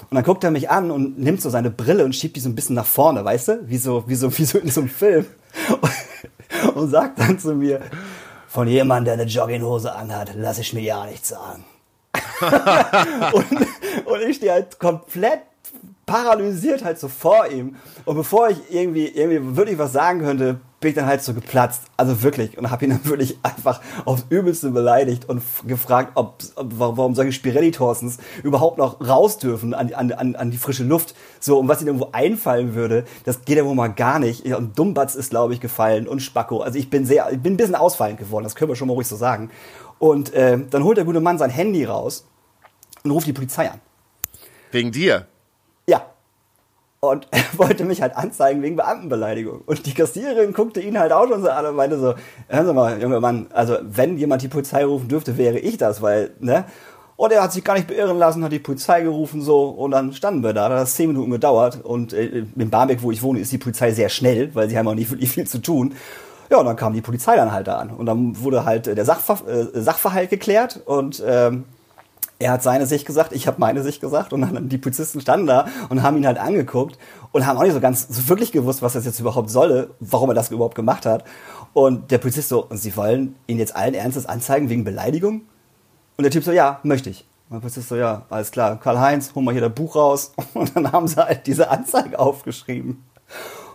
Und 0.09 0.15
dann 0.15 0.25
guckt 0.25 0.45
er 0.45 0.51
mich 0.51 0.71
an 0.71 0.91
und 0.91 1.19
nimmt 1.19 1.43
so 1.43 1.51
seine 1.51 1.69
Brille 1.69 2.03
und 2.07 2.15
schiebt 2.15 2.37
die 2.37 2.41
so 2.41 2.49
ein 2.49 2.55
bisschen 2.55 2.75
nach 2.75 2.87
vorne, 2.87 3.23
weißt 3.23 3.49
du? 3.49 3.69
Wie 3.69 3.77
so, 3.77 4.05
wie 4.07 4.15
so, 4.15 4.39
wie 4.39 4.47
so 4.47 4.57
in 4.57 4.71
so 4.71 4.81
einem 4.81 4.89
Film. 4.89 5.27
Und, 5.69 6.75
und 6.75 6.89
sagt 6.89 7.19
dann 7.19 7.39
zu 7.39 7.55
mir, 7.55 7.83
von 8.49 8.67
jemandem, 8.67 9.05
der 9.05 9.13
eine 9.13 9.31
Jogginghose 9.31 9.95
anhat, 9.95 10.35
lasse 10.37 10.63
ich 10.63 10.73
mir 10.73 10.81
ja 10.81 11.05
nichts 11.05 11.29
sagen. 11.29 11.63
und, 13.35 13.45
und 14.07 14.23
ich 14.27 14.37
stehe 14.37 14.53
halt 14.53 14.79
komplett 14.79 15.41
paralysiert 16.07 16.83
halt 16.83 16.99
so 16.99 17.09
vor 17.09 17.47
ihm. 17.49 17.77
Und 18.07 18.17
bevor 18.17 18.49
ich 18.49 18.57
irgendwie, 18.71 19.09
irgendwie 19.09 19.55
wirklich 19.55 19.77
was 19.77 19.93
sagen 19.93 20.21
könnte, 20.21 20.61
bin 20.81 20.91
ich 20.91 20.95
dann 20.95 21.07
halt 21.07 21.23
so 21.23 21.33
geplatzt. 21.33 21.83
Also 21.97 22.23
wirklich. 22.23 22.59
Und 22.59 22.71
habe 22.71 22.85
ihn 22.85 22.91
dann 22.91 23.05
wirklich 23.05 23.39
einfach 23.43 23.81
aufs 24.05 24.27
Übelste 24.29 24.71
beleidigt 24.71 25.29
und 25.29 25.43
gefragt, 25.67 26.13
ob, 26.15 26.43
ob 26.55 26.73
warum 26.79 27.15
solche 27.15 27.33
Spirelli-Torsens 27.33 28.19
überhaupt 28.43 28.79
noch 28.79 29.01
raus 29.01 29.39
dürfen 29.39 29.75
an, 29.75 29.93
an, 29.95 30.37
an 30.37 30.51
die 30.51 30.59
frische 30.59 30.85
Luft. 30.85 31.15
So, 31.41 31.59
und 31.59 31.69
was 31.69 31.81
ihnen 31.81 31.89
irgendwo 31.89 32.11
einfallen 32.13 32.75
würde, 32.75 33.05
das 33.25 33.45
geht 33.45 33.57
ja 33.57 33.65
wohl 33.65 33.75
mal 33.75 33.89
gar 33.89 34.19
nicht. 34.19 34.45
Und 34.45 34.79
Dummbatz 34.79 35.15
ist, 35.15 35.31
glaube 35.31 35.55
ich, 35.55 35.61
gefallen 35.61 36.07
und 36.07 36.21
Spacko. 36.21 36.61
Also 36.61 36.79
ich 36.79 36.91
bin 36.91 37.07
sehr, 37.07 37.31
ich 37.33 37.41
bin 37.41 37.55
ein 37.55 37.57
bisschen 37.57 37.75
ausfallend 37.75 38.19
geworden, 38.19 38.45
das 38.45 38.55
können 38.55 38.71
wir 38.71 38.77
schon 38.77 38.89
mal 38.89 38.95
ruhig 38.95 39.07
so 39.07 39.17
sagen. 39.17 39.51
Und 39.99 40.35
äh, 40.35 40.59
dann 40.71 40.85
holt 40.85 40.99
der 40.99 41.05
gute 41.05 41.21
Mann 41.21 41.39
sein 41.39 41.51
Handy 41.51 41.85
raus 41.85 42.27
und 43.03 43.11
ruft 43.11 43.27
die 43.27 43.33
Polizei 43.33 43.71
an. 43.71 43.81
Wegen 44.73 44.93
dir? 44.93 45.27
Und 47.01 47.29
er 47.31 47.45
wollte 47.57 47.85
mich 47.85 48.03
halt 48.03 48.17
anzeigen 48.17 48.63
wegen 48.63 48.77
Beamtenbeleidigung. 48.77 49.63
Und 49.67 49.87
die 49.87 49.95
Kassiererin 49.95 50.53
guckte 50.53 50.81
ihn 50.81 50.99
halt 50.99 51.13
auch 51.13 51.29
schon 51.29 51.43
so 51.43 51.51
an 51.51 51.67
und 51.67 51.77
meinte 51.77 51.99
so, 51.99 52.15
hören 52.49 52.67
Sie 52.67 52.75
mal, 52.75 53.01
junger 53.01 53.21
Mann, 53.21 53.47
also 53.53 53.77
wenn 53.83 54.19
jemand 54.19 54.43
die 54.43 54.49
Polizei 54.49 54.85
rufen 54.85 55.09
dürfte, 55.09 55.37
wäre 55.37 55.59
ich 55.59 55.77
das, 55.77 56.03
weil, 56.03 56.31
ne? 56.41 56.65
Und 57.17 57.33
er 57.33 57.43
hat 57.43 57.53
sich 57.53 57.65
gar 57.65 57.75
nicht 57.75 57.89
beirren 57.89 58.19
lassen, 58.19 58.45
hat 58.45 58.53
die 58.53 58.59
Polizei 58.59 59.01
gerufen 59.01 59.41
so 59.41 59.69
und 59.71 59.93
dann 59.93 60.13
standen 60.13 60.43
wir 60.43 60.53
da. 60.53 60.69
Da 60.69 60.75
hat 60.75 60.83
das 60.83 60.97
zehn 60.97 61.09
Minuten 61.09 61.31
gedauert 61.31 61.83
und 61.83 62.13
äh, 62.13 62.45
in 62.55 62.71
Barmbek, 62.71 63.03
wo 63.03 63.11
ich 63.11 63.23
wohne, 63.23 63.41
ist 63.41 63.51
die 63.53 63.59
Polizei 63.59 63.93
sehr 63.93 64.11
schnell, 64.11 64.55
weil 64.55 64.69
sie 64.69 64.77
haben 64.77 64.87
auch 64.87 64.95
nicht 64.95 65.11
wirklich 65.11 65.31
viel 65.31 65.47
zu 65.47 65.63
tun. 65.63 65.95
Ja, 66.51 66.59
und 66.59 66.67
dann 66.67 66.77
kam 66.77 66.93
die 66.93 67.01
Polizei 67.01 67.35
dann 67.35 67.53
halt 67.53 67.69
da 67.69 67.79
an 67.79 67.91
und 67.91 68.07
dann 68.07 68.39
wurde 68.41 68.65
halt 68.67 68.87
der 68.87 69.05
Sachver 69.05 69.39
äh, 69.49 69.81
Sachverhalt 69.81 70.29
geklärt 70.29 70.83
und 70.85 71.23
ähm, 71.27 71.65
er 72.39 72.53
hat 72.53 72.63
seine 72.63 72.87
Sicht 72.87 73.07
gesagt, 73.07 73.33
ich 73.33 73.47
habe 73.47 73.59
meine 73.61 73.83
Sicht 73.83 74.01
gesagt 74.01 74.33
und 74.33 74.43
dann 74.43 74.69
die 74.69 74.79
Polizisten 74.79 75.21
standen 75.21 75.47
da 75.47 75.67
und 75.89 76.03
haben 76.03 76.17
ihn 76.17 76.27
halt 76.27 76.39
angeguckt 76.39 76.99
und 77.33 77.47
haben 77.47 77.57
auch 77.57 77.63
nicht 77.63 77.73
so 77.73 77.81
ganz 77.81 78.07
so 78.09 78.29
wirklich 78.29 78.53
gewusst, 78.53 78.83
was 78.83 78.93
das 78.93 79.07
jetzt 79.07 79.21
überhaupt 79.21 79.51
solle, 79.51 79.91
warum 80.01 80.31
er 80.31 80.35
das 80.35 80.51
überhaupt 80.51 80.75
gemacht 80.75 81.07
hat. 81.07 81.25
Und 81.73 82.11
der 82.11 82.19
Polizist 82.19 82.49
so, 82.49 82.65
und 82.65 82.79
sie 82.79 82.97
wollen 82.97 83.37
ihn 83.47 83.59
jetzt 83.59 83.75
allen 83.75 83.95
Ernstes 83.95 84.27
anzeigen 84.27 84.69
wegen 84.69 84.85
Beleidigung? 84.85 85.43
Und 86.17 86.23
der 86.23 86.31
Typ 86.31 86.45
so, 86.45 86.53
ja, 86.53 86.81
möchte 86.83 87.11
ich. 87.11 87.27
Und 87.49 87.57
der 87.57 87.61
Polizist 87.61 87.89
so, 87.89 87.97
ja, 87.97 88.23
alles 88.31 88.51
klar, 88.51 88.79
Karl-Heinz, 88.81 89.33
hol 89.35 89.43
mal 89.43 89.53
hier 89.53 89.61
das 89.61 89.75
Buch 89.75 89.95
raus. 89.95 90.33
Und 90.55 90.75
dann 90.75 90.91
haben 90.91 91.07
sie 91.07 91.17
halt 91.17 91.47
diese 91.47 91.71
Anzeige 91.71 92.19
aufgeschrieben. 92.19 93.05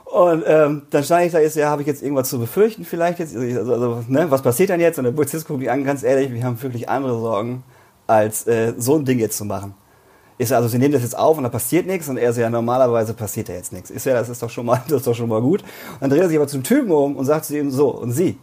Und 0.06 0.44
ähm, 0.46 0.84
dann 0.90 1.04
stand 1.04 1.26
ich 1.26 1.32
da 1.32 1.40
jetzt, 1.40 1.56
ja, 1.56 1.70
habe 1.70 1.84
ich 1.84 1.88
jetzt 1.88 2.04
irgendwas 2.04 2.30
zu 2.30 2.38
befürchten 2.38 2.84
vielleicht 2.84 3.20
jetzt? 3.20 3.36
Also, 3.36 3.72
also 3.72 4.04
ne, 4.08 4.30
was 4.30 4.42
passiert 4.42 4.70
dann 4.70 4.82
jetzt? 4.82 4.98
Und 4.98 5.06
der 5.06 5.12
Polizist 5.12 5.48
guckt 5.48 5.60
mich 5.60 5.72
an, 5.72 5.86
ganz 5.86 6.04
ehrlich, 6.04 6.34
wir 6.34 6.44
haben 6.44 6.62
wirklich 6.62 6.90
andere 6.90 7.20
Sorgen 7.20 7.64
als 8.12 8.46
äh, 8.48 8.74
so 8.78 8.98
ein 8.98 9.06
Ding 9.06 9.20
jetzt 9.20 9.38
zu 9.38 9.46
machen. 9.46 9.74
Ist 10.38 10.52
ja, 10.52 10.58
also 10.58 10.68
sie 10.68 10.80
nehmen 10.80 10.94
das 10.94 11.04
jetzt 11.04 11.18
auf 11.18 11.38
und 11.38 11.44
da 11.44 11.50
passiert 11.50 11.86
nichts 11.86 12.10
und 12.10 12.18
er 12.18 12.34
so, 12.34 12.42
ja, 12.42 12.50
normalerweise 12.50 13.14
passiert 13.14 13.50
da 13.50 13.54
jetzt 13.54 13.72
nichts. 13.74 13.90
Ist 13.92 14.06
ja, 14.06 14.14
das 14.14 14.28
ist 14.28 14.42
doch 14.42 14.50
schon 14.50 14.66
mal, 14.66 14.82
das 14.88 14.98
ist 14.98 15.08
doch 15.08 15.16
schon 15.16 15.30
mal 15.30 15.42
gut. 15.42 15.62
Und 15.62 16.02
dann 16.02 16.10
dreht 16.10 16.22
er 16.22 16.30
sich 16.30 16.38
aber 16.38 16.48
zum 16.48 16.64
Typen 16.64 16.92
um 16.92 17.16
und 17.16 17.26
sagt 17.26 17.46
zu 17.46 17.58
ihm 17.58 17.70
so, 17.70 17.90
und 17.90 18.12
sie, 18.12 18.38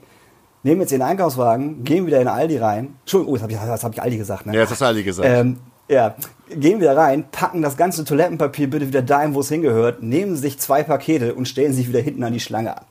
nehmen 0.62 0.80
jetzt 0.80 0.92
den 0.92 1.02
Einkaufswagen, 1.02 1.84
gehen 1.84 2.06
wieder 2.06 2.20
in 2.20 2.28
Aldi 2.28 2.58
rein. 2.58 2.96
Entschuldigung, 3.00 3.32
oh, 3.32 3.36
jetzt 3.36 3.42
habe 3.42 3.52
ich, 3.52 3.58
das 3.58 3.84
hab 3.84 3.92
ich 3.92 4.02
Aldi 4.02 4.16
gesagt, 4.16 4.46
ne? 4.46 4.54
Ja, 4.54 4.60
das 4.60 4.70
hast 4.70 4.82
Aldi 4.82 5.02
gesagt. 5.02 5.28
Ähm, 5.28 5.58
ja, 5.88 6.14
gehen 6.50 6.80
wieder 6.80 6.96
rein, 6.96 7.24
packen 7.30 7.62
das 7.62 7.76
ganze 7.76 8.04
Toilettenpapier 8.04 8.68
bitte 8.68 8.86
wieder 8.86 9.02
dahin, 9.02 9.34
wo 9.34 9.40
es 9.40 9.48
hingehört, 9.48 10.02
nehmen 10.02 10.36
sich 10.36 10.58
zwei 10.58 10.82
Pakete 10.82 11.34
und 11.34 11.48
stellen 11.48 11.72
sich 11.72 11.88
wieder 11.88 12.00
hinten 12.00 12.22
an 12.24 12.32
die 12.32 12.40
Schlange 12.40 12.76
an. 12.76 12.84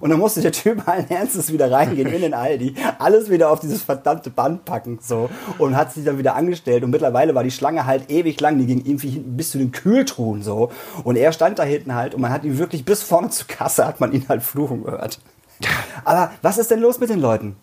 Und 0.00 0.10
dann 0.10 0.18
musste 0.18 0.40
der 0.40 0.52
Typ 0.52 0.86
allen 0.88 1.08
Ernstes 1.08 1.52
wieder 1.52 1.70
reingehen 1.70 2.12
in 2.12 2.20
den 2.20 2.34
Aldi, 2.34 2.74
alles 2.98 3.30
wieder 3.30 3.50
auf 3.50 3.60
dieses 3.60 3.82
verdammte 3.82 4.30
Band 4.30 4.64
packen, 4.64 4.98
so. 5.00 5.30
Und 5.58 5.76
hat 5.76 5.92
sich 5.92 6.04
dann 6.04 6.18
wieder 6.18 6.34
angestellt. 6.34 6.84
Und 6.84 6.90
mittlerweile 6.90 7.34
war 7.34 7.44
die 7.44 7.50
Schlange 7.50 7.86
halt 7.86 8.10
ewig 8.10 8.40
lang, 8.40 8.58
die 8.58 8.66
ging 8.66 8.84
irgendwie 8.84 9.18
bis 9.18 9.50
zu 9.50 9.58
den 9.58 9.72
Kühltruhen, 9.72 10.42
so. 10.42 10.70
Und 11.04 11.16
er 11.16 11.32
stand 11.32 11.58
da 11.58 11.62
hinten 11.62 11.94
halt 11.94 12.14
und 12.14 12.20
man 12.20 12.32
hat 12.32 12.44
ihn 12.44 12.58
wirklich 12.58 12.84
bis 12.84 13.02
vorne 13.02 13.30
zur 13.30 13.46
Kasse, 13.46 13.86
hat 13.86 14.00
man 14.00 14.12
ihn 14.12 14.26
halt 14.28 14.42
fluchen 14.42 14.84
gehört. 14.84 15.20
Aber 16.04 16.32
was 16.42 16.58
ist 16.58 16.70
denn 16.70 16.80
los 16.80 16.98
mit 16.98 17.10
den 17.10 17.20
Leuten? 17.20 17.56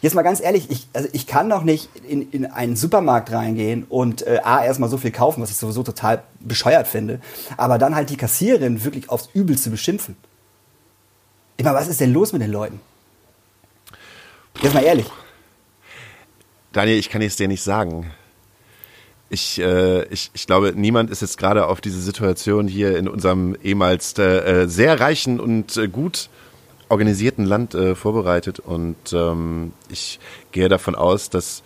Jetzt 0.00 0.14
mal 0.14 0.22
ganz 0.22 0.40
ehrlich, 0.40 0.70
ich, 0.70 0.86
also 0.92 1.08
ich 1.12 1.26
kann 1.26 1.50
doch 1.50 1.64
nicht 1.64 1.90
in, 2.08 2.30
in 2.30 2.46
einen 2.46 2.76
Supermarkt 2.76 3.32
reingehen 3.32 3.84
und 3.88 4.24
äh, 4.26 4.40
A, 4.44 4.64
erstmal 4.64 4.88
so 4.88 4.96
viel 4.96 5.10
kaufen, 5.10 5.42
was 5.42 5.50
ich 5.50 5.56
sowieso 5.56 5.82
total 5.82 6.22
bescheuert 6.38 6.86
finde, 6.86 7.20
aber 7.56 7.78
dann 7.78 7.96
halt 7.96 8.10
die 8.10 8.16
Kassiererin 8.16 8.84
wirklich 8.84 9.10
aufs 9.10 9.28
Übelste 9.32 9.70
beschimpfen. 9.70 10.16
Ich 11.58 11.64
meine, 11.64 11.76
was 11.76 11.88
ist 11.88 12.00
denn 12.00 12.12
los 12.12 12.32
mit 12.32 12.40
den 12.40 12.52
Leuten? 12.52 12.80
Jetzt 14.62 14.74
mal 14.74 14.84
ehrlich. 14.84 15.06
Daniel, 16.72 16.96
ich 16.96 17.10
kann 17.10 17.20
es 17.20 17.34
dir 17.34 17.48
nicht 17.48 17.64
sagen. 17.64 18.12
Ich, 19.28 19.60
äh, 19.60 20.04
ich, 20.04 20.30
ich 20.34 20.46
glaube, 20.46 20.72
niemand 20.76 21.10
ist 21.10 21.20
jetzt 21.20 21.36
gerade 21.36 21.66
auf 21.66 21.80
diese 21.80 22.00
Situation 22.00 22.68
hier 22.68 22.96
in 22.96 23.08
unserem 23.08 23.56
ehemals 23.60 24.16
äh, 24.18 24.66
sehr 24.68 25.00
reichen 25.00 25.40
und 25.40 25.76
äh, 25.76 25.88
gut 25.88 26.30
organisierten 26.88 27.44
Land 27.44 27.74
äh, 27.74 27.96
vorbereitet. 27.96 28.60
Und 28.60 29.12
ähm, 29.12 29.72
ich 29.88 30.20
gehe 30.52 30.68
davon 30.68 30.94
aus, 30.94 31.28
dass 31.28 31.64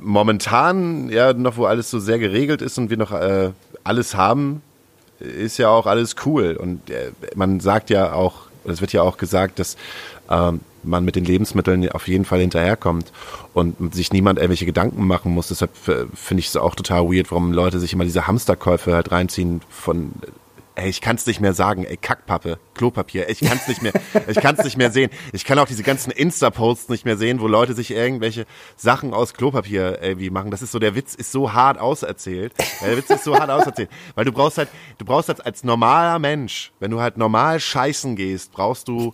momentan, 0.00 1.08
ja, 1.08 1.32
noch 1.32 1.56
wo 1.56 1.64
alles 1.64 1.90
so 1.90 1.98
sehr 1.98 2.18
geregelt 2.18 2.60
ist 2.60 2.76
und 2.76 2.90
wir 2.90 2.98
noch 2.98 3.12
äh, 3.12 3.52
alles 3.84 4.14
haben, 4.14 4.60
ist 5.18 5.56
ja 5.56 5.70
auch 5.70 5.86
alles 5.86 6.14
cool. 6.26 6.58
Und 6.60 6.90
äh, 6.90 7.12
man 7.34 7.58
sagt 7.60 7.88
ja 7.88 8.12
auch, 8.12 8.51
es 8.64 8.80
wird 8.80 8.92
ja 8.92 9.02
auch 9.02 9.16
gesagt, 9.16 9.58
dass 9.58 9.76
ähm, 10.30 10.60
man 10.82 11.04
mit 11.04 11.16
den 11.16 11.24
Lebensmitteln 11.24 11.88
auf 11.90 12.08
jeden 12.08 12.24
Fall 12.24 12.40
hinterherkommt 12.40 13.12
und 13.54 13.94
sich 13.94 14.12
niemand 14.12 14.38
irgendwelche 14.38 14.66
Gedanken 14.66 15.06
machen 15.06 15.32
muss. 15.32 15.48
Deshalb 15.48 15.70
äh, 15.88 16.06
finde 16.14 16.40
ich 16.40 16.48
es 16.48 16.56
auch 16.56 16.74
total 16.74 17.04
weird, 17.04 17.30
warum 17.30 17.52
Leute 17.52 17.78
sich 17.78 17.92
immer 17.92 18.04
diese 18.04 18.26
Hamsterkäufe 18.26 18.94
halt 18.94 19.12
reinziehen 19.12 19.60
von 19.68 20.12
Ey, 20.74 20.88
ich 20.88 21.02
kann's 21.02 21.26
nicht 21.26 21.40
mehr 21.40 21.52
sagen, 21.52 21.84
ey, 21.84 21.98
Kackpappe, 21.98 22.58
Klopapier, 22.72 23.28
ich 23.28 23.40
kann's 23.40 23.68
nicht 23.68 23.82
mehr, 23.82 23.92
ich 24.26 24.38
kann's 24.38 24.64
nicht 24.64 24.78
mehr 24.78 24.90
sehen. 24.90 25.10
Ich 25.34 25.44
kann 25.44 25.58
auch 25.58 25.66
diese 25.66 25.82
ganzen 25.82 26.10
Insta-Posts 26.10 26.88
nicht 26.88 27.04
mehr 27.04 27.18
sehen, 27.18 27.40
wo 27.40 27.46
Leute 27.46 27.74
sich 27.74 27.90
irgendwelche 27.90 28.46
Sachen 28.76 29.12
aus 29.12 29.34
Klopapier 29.34 30.00
irgendwie 30.00 30.30
machen. 30.30 30.50
Das 30.50 30.62
ist 30.62 30.72
so, 30.72 30.78
der 30.78 30.94
Witz 30.94 31.14
ist 31.14 31.30
so 31.30 31.52
hart 31.52 31.78
auserzählt. 31.78 32.54
Der 32.80 32.96
Witz 32.96 33.10
ist 33.10 33.24
so 33.24 33.38
hart 33.38 33.50
auserzählt. 33.50 33.90
Weil 34.14 34.24
du 34.24 34.32
brauchst 34.32 34.56
halt, 34.56 34.70
du 34.96 35.04
brauchst 35.04 35.28
halt 35.28 35.44
als 35.44 35.62
normaler 35.62 36.18
Mensch, 36.18 36.72
wenn 36.80 36.90
du 36.90 37.00
halt 37.00 37.18
normal 37.18 37.60
scheißen 37.60 38.16
gehst, 38.16 38.52
brauchst 38.52 38.88
du 38.88 39.12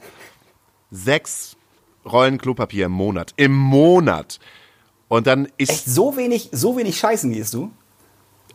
sechs 0.93 1.57
Rollen 2.05 2.39
Klopapier 2.39 2.87
im 2.87 2.93
Monat. 2.93 3.35
Im 3.37 3.55
Monat. 3.55 4.39
Und 5.09 5.27
dann 5.27 5.49
ist. 5.57 5.71
Echt 5.71 5.87
so 5.87 6.17
wenig, 6.17 6.51
so 6.53 6.77
wenig 6.77 6.99
scheißen 6.99 7.33
gehst 7.33 7.55
du? 7.55 7.73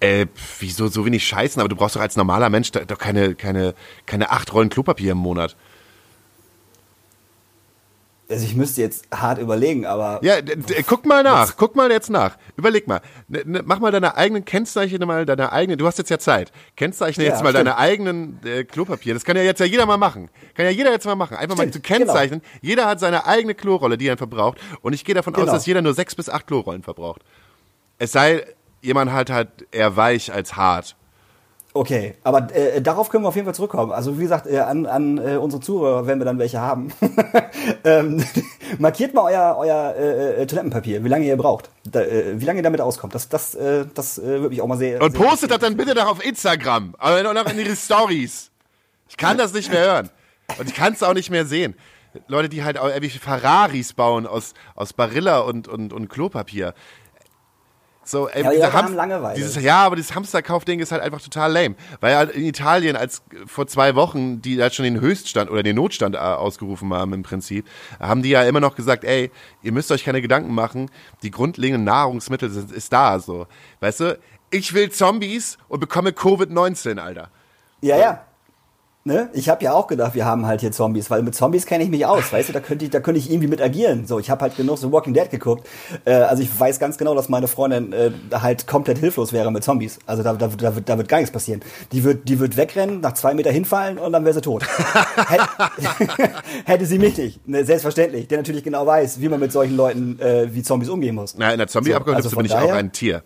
Äh, 0.04 0.28
wieso 0.60 0.90
so 0.90 1.06
wenig 1.06 1.26
scheißen? 1.26 1.62
Aber 1.62 1.70
du 1.70 1.78
brauchst 1.78 1.96
doch 1.96 2.02
als 2.02 2.18
normaler 2.18 2.50
Mensch 2.50 2.72
doch 2.72 2.98
keine, 2.98 3.36
keine, 3.36 3.74
keine 4.06 4.32
acht 4.32 4.54
Rollen 4.54 4.68
Klopapier 4.68 5.14
im 5.14 5.18
Monat. 5.18 5.56
Also 8.28 8.46
ich 8.46 8.54
müsste 8.54 8.82
jetzt 8.82 9.06
hart 9.14 9.38
überlegen, 9.40 9.86
aber. 9.86 10.20
Ja, 10.22 10.36
guck 10.88 11.06
mal 11.06 11.24
nach, 11.24 11.44
was? 11.44 11.56
guck 11.56 11.78
mal 11.78 11.90
jetzt 11.90 12.10
nach. 12.10 12.38
Überleg 12.58 12.86
mal. 12.86 13.00
mach 13.46 13.80
mal 13.80 13.92
deine 13.92 14.18
eigenen, 14.18 14.44
kennzeichne 14.44 15.06
mal 15.06 15.26
deine 15.26 15.54
eigenen, 15.54 15.78
du 15.78 15.88
hast 15.88 16.00
jetzt 16.00 16.10
ja 16.10 16.20
Zeit. 16.20 16.52
Kennzeichne 16.76 17.24
ja, 17.24 17.30
jetzt 17.30 17.42
mal 17.42 17.52
stimmt. 17.52 17.68
deine 17.68 17.78
eigenen 17.78 18.40
äh, 18.44 18.66
Klopapier. 18.66 19.14
Das 19.14 19.24
kann 19.24 19.38
ja 19.38 19.44
jetzt 19.44 19.60
ja 19.60 19.66
jeder 19.66 19.86
mal 19.86 19.98
machen. 19.98 20.30
Kann 20.54 20.66
ja 20.66 20.72
jeder 20.72 20.92
jetzt 20.92 21.06
mal 21.06 21.16
machen. 21.16 21.38
Einfach 21.38 21.56
stimmt, 21.56 21.70
mal 21.70 21.74
zu 21.74 21.80
kennzeichnen. 21.80 22.42
Genau. 22.42 22.60
Jeder 22.62 22.86
hat 22.88 23.00
seine 23.00 23.26
eigene 23.26 23.56
Klorolle, 23.56 23.98
die 23.98 24.08
er 24.08 24.18
verbraucht. 24.18 24.58
Und 24.82 24.92
ich 24.92 25.06
gehe 25.06 25.16
davon 25.16 25.32
genau. 25.32 25.46
aus, 25.48 25.54
dass 25.54 25.66
jeder 25.66 25.82
nur 25.82 25.94
sechs 25.94 26.14
bis 26.14 26.28
acht 26.28 26.48
Klorollen 26.48 26.84
verbraucht. 26.84 27.22
Es 28.00 28.12
sei 28.12 28.46
jemand 28.84 29.12
halt 29.12 29.32
halt 29.32 29.50
eher 29.72 29.96
weich 29.96 30.32
als 30.32 30.56
hart. 30.56 30.96
Okay, 31.76 32.14
aber 32.24 32.56
äh, 32.56 32.84
darauf 32.84 33.10
können 33.10 33.24
wir 33.24 33.30
auf 33.30 33.36
jeden 33.36 33.46
Fall 33.46 33.56
zurückkommen. 33.56 33.92
Also 33.92 34.20
wie 34.20 34.24
gesagt, 34.24 34.46
äh, 34.46 34.60
an, 34.60 34.86
an 34.86 35.18
äh, 35.18 35.38
unsere 35.38 35.60
Zuhörer, 35.60 36.06
wenn 36.06 36.20
wir 36.20 36.26
dann 36.26 36.38
welche 36.38 36.60
haben, 36.62 36.94
ähm, 37.84 38.24
markiert 38.78 39.16
mal 39.16 39.24
euer, 39.24 39.56
euer 39.58 39.96
äh, 39.98 40.42
äh, 40.44 40.46
Toilettenpapier, 40.46 41.04
wie 41.04 41.10
lange 41.10 41.26
ihr 41.26 41.36
braucht, 41.36 41.72
da, 41.84 42.02
äh, 42.02 42.40
wie 42.40 42.46
lange 42.46 42.60
ihr 42.60 42.64
damit 42.64 42.80
auskommt. 42.80 43.16
Das, 43.16 43.28
das, 43.28 43.56
äh, 43.56 43.88
das 43.92 44.20
äh, 44.20 44.24
würde 44.24 44.50
mich 44.50 44.62
auch 44.62 44.68
mal 44.68 44.78
sehr. 44.78 45.02
Und 45.02 45.18
sehr 45.18 45.26
postet 45.26 45.50
das 45.50 45.60
dann 45.60 45.76
bitte 45.76 45.96
noch 45.96 46.12
auf 46.12 46.24
Instagram, 46.24 46.94
aber 47.00 47.34
noch 47.34 47.52
in 47.52 47.58
ihre 47.58 47.76
Stories. 47.76 48.52
Ich 49.10 49.18
kann 49.18 49.40
das 49.40 49.54
nicht 49.54 49.72
mehr 49.72 49.84
hören 49.84 50.10
und 50.60 50.70
ich 50.70 50.76
kann 50.76 50.94
es 50.94 51.02
auch 51.02 51.16
nicht 51.16 51.32
mehr 51.32 51.46
sehen. 51.46 51.74
Leute, 52.28 52.50
die 52.50 52.64
halt 52.64 52.78
auch 52.78 52.88
irgendwelche 52.88 53.20
Ferraris 53.20 53.94
bauen 53.94 54.28
aus, 54.28 54.54
aus 54.76 54.94
Barilla 54.94 55.40
und, 55.40 55.68
und, 55.68 55.92
und 55.92 56.10
Klopapier. 56.10 56.76
So, 58.06 58.28
ey, 58.28 58.44
ja, 58.44 58.52
ja, 58.52 58.74
Ham 58.74 58.94
Langeweile. 58.94 59.36
Dieses, 59.36 59.62
ja, 59.62 59.86
aber 59.86 59.96
dieses 59.96 60.14
Hamsterkaufding 60.14 60.80
ist 60.80 60.92
halt 60.92 61.02
einfach 61.02 61.22
total 61.22 61.52
lame. 61.52 61.76
Weil 62.02 62.16
halt 62.16 62.32
in 62.32 62.44
Italien, 62.46 62.96
als 62.96 63.24
vor 63.46 63.68
zwei 63.68 63.96
Wochen, 63.96 64.42
die 64.42 64.62
halt 64.62 64.74
schon 64.74 64.84
den 64.84 65.00
Höchststand 65.00 65.50
oder 65.50 65.64
den 65.64 65.76
Notstand 65.76 66.16
äh, 66.16 66.20
ausgerufen 66.20 66.94
haben 66.94 67.14
im 67.14 67.24
Prinzip, 67.24 67.66
haben 68.00 68.22
die 68.22 68.30
ja 68.30 68.44
immer 68.44 68.60
noch 68.60 68.76
gesagt, 68.76 69.04
ey, 69.04 69.32
ihr 69.62 69.72
müsst 69.72 69.92
euch 69.92 70.04
keine 70.04 70.22
Gedanken 70.22 70.54
machen, 70.54 70.92
die 71.22 71.32
grundlegenden 71.32 71.86
Nahrungsmittel 71.86 72.50
sind, 72.50 72.72
ist 72.72 72.92
da, 72.92 73.20
so. 73.20 73.48
Weißt 73.80 74.02
du, 74.02 74.20
ich 74.52 74.74
will 74.74 74.92
Zombies 74.92 75.58
und 75.68 75.80
bekomme 75.80 76.12
Covid-19, 76.12 77.00
Alter. 77.00 77.30
Ja, 77.82 77.98
ja. 77.98 78.26
Ne? 79.06 79.30
Ich 79.34 79.50
habe 79.50 79.62
ja 79.66 79.74
auch 79.74 79.88
gedacht, 79.88 80.16
wir 80.16 80.24
haben 80.24 80.46
halt 80.46 80.62
hier 80.62 80.72
Zombies, 80.72 81.10
weil 81.10 81.24
mit 81.24 81.36
Zombies 81.36 81.66
kenne 81.66 81.84
ich 81.84 81.90
mich 81.90 82.06
aus, 82.06 82.32
weißt 82.32 82.48
du, 82.48 82.54
da 82.54 82.62
könnte 82.62 82.86
ich, 82.86 82.92
da 82.92 83.02
könnte 83.02 83.20
ich 83.20 83.30
irgendwie 83.30 83.50
mit 83.50 83.62
agieren. 83.62 84.08
So, 84.08 84.18
ich 84.18 84.30
habe 84.30 84.44
halt 84.44 84.56
genug 84.56 84.78
so 84.78 84.94
Walking 84.94 85.14
Dead 85.14 85.30
geguckt. 85.30 85.68
Äh, 86.06 86.14
also 86.14 86.42
ich 86.42 86.58
weiß 86.58 86.80
ganz 86.80 86.98
genau, 86.98 87.14
dass 87.14 87.28
meine 87.28 87.50
Freundin 87.50 87.92
äh, 87.92 88.12
halt 88.32 88.66
komplett 88.66 89.00
hilflos 89.00 89.34
wäre 89.34 89.52
mit 89.52 89.62
Zombies. 89.62 90.00
Also 90.06 90.24
da, 90.24 90.32
da, 90.36 90.48
da, 90.48 90.76
wird, 90.76 90.88
da 90.88 90.98
wird 90.98 91.10
gar 91.10 91.18
nichts 91.18 91.34
passieren. 91.34 91.60
Die 91.92 92.06
wird, 92.06 92.30
die 92.30 92.40
wird 92.40 92.56
wegrennen, 92.56 93.02
nach 93.02 93.14
zwei 93.14 93.34
Meter 93.34 93.52
hinfallen 93.52 93.98
und 93.98 94.14
dann 94.14 94.24
wäre 94.24 94.36
sie 94.36 94.42
tot. 94.42 94.64
Hätte 96.66 96.86
sie 96.86 96.98
mich 96.98 97.18
nicht, 97.18 97.46
ne, 97.46 97.66
selbstverständlich, 97.66 98.30
der 98.30 98.38
natürlich 98.38 98.64
genau 98.64 98.88
weiß, 98.88 99.20
wie 99.20 99.28
man 99.28 99.42
mit 99.42 99.52
solchen 99.52 99.76
Leuten 99.76 100.18
äh, 100.22 100.48
wie 100.56 100.64
Zombies 100.64 100.88
umgehen 100.88 101.16
muss. 101.16 101.36
Na, 101.38 101.52
in 101.52 101.58
der 101.58 101.68
Zombie-Apokalypse 101.68 102.30
so, 102.30 102.38
also 102.38 102.38
bin 102.38 102.46
ich 102.46 102.54
daher, 102.54 102.74
auch 102.74 102.78
ein 102.78 102.94
Tier. 102.94 103.22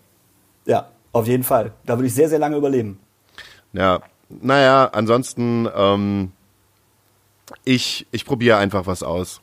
Ja, 0.66 0.88
auf 1.12 1.28
jeden 1.28 1.44
Fall. 1.44 1.70
Da 1.86 1.96
würde 1.96 2.08
ich 2.08 2.14
sehr, 2.14 2.28
sehr 2.28 2.40
lange 2.40 2.56
überleben. 2.56 2.98
Ja, 3.72 4.00
naja, 4.28 4.90
ansonsten, 4.92 5.68
ähm, 5.74 6.32
ich, 7.64 8.06
ich 8.10 8.24
probiere 8.24 8.58
einfach 8.58 8.86
was 8.86 9.02
aus. 9.02 9.40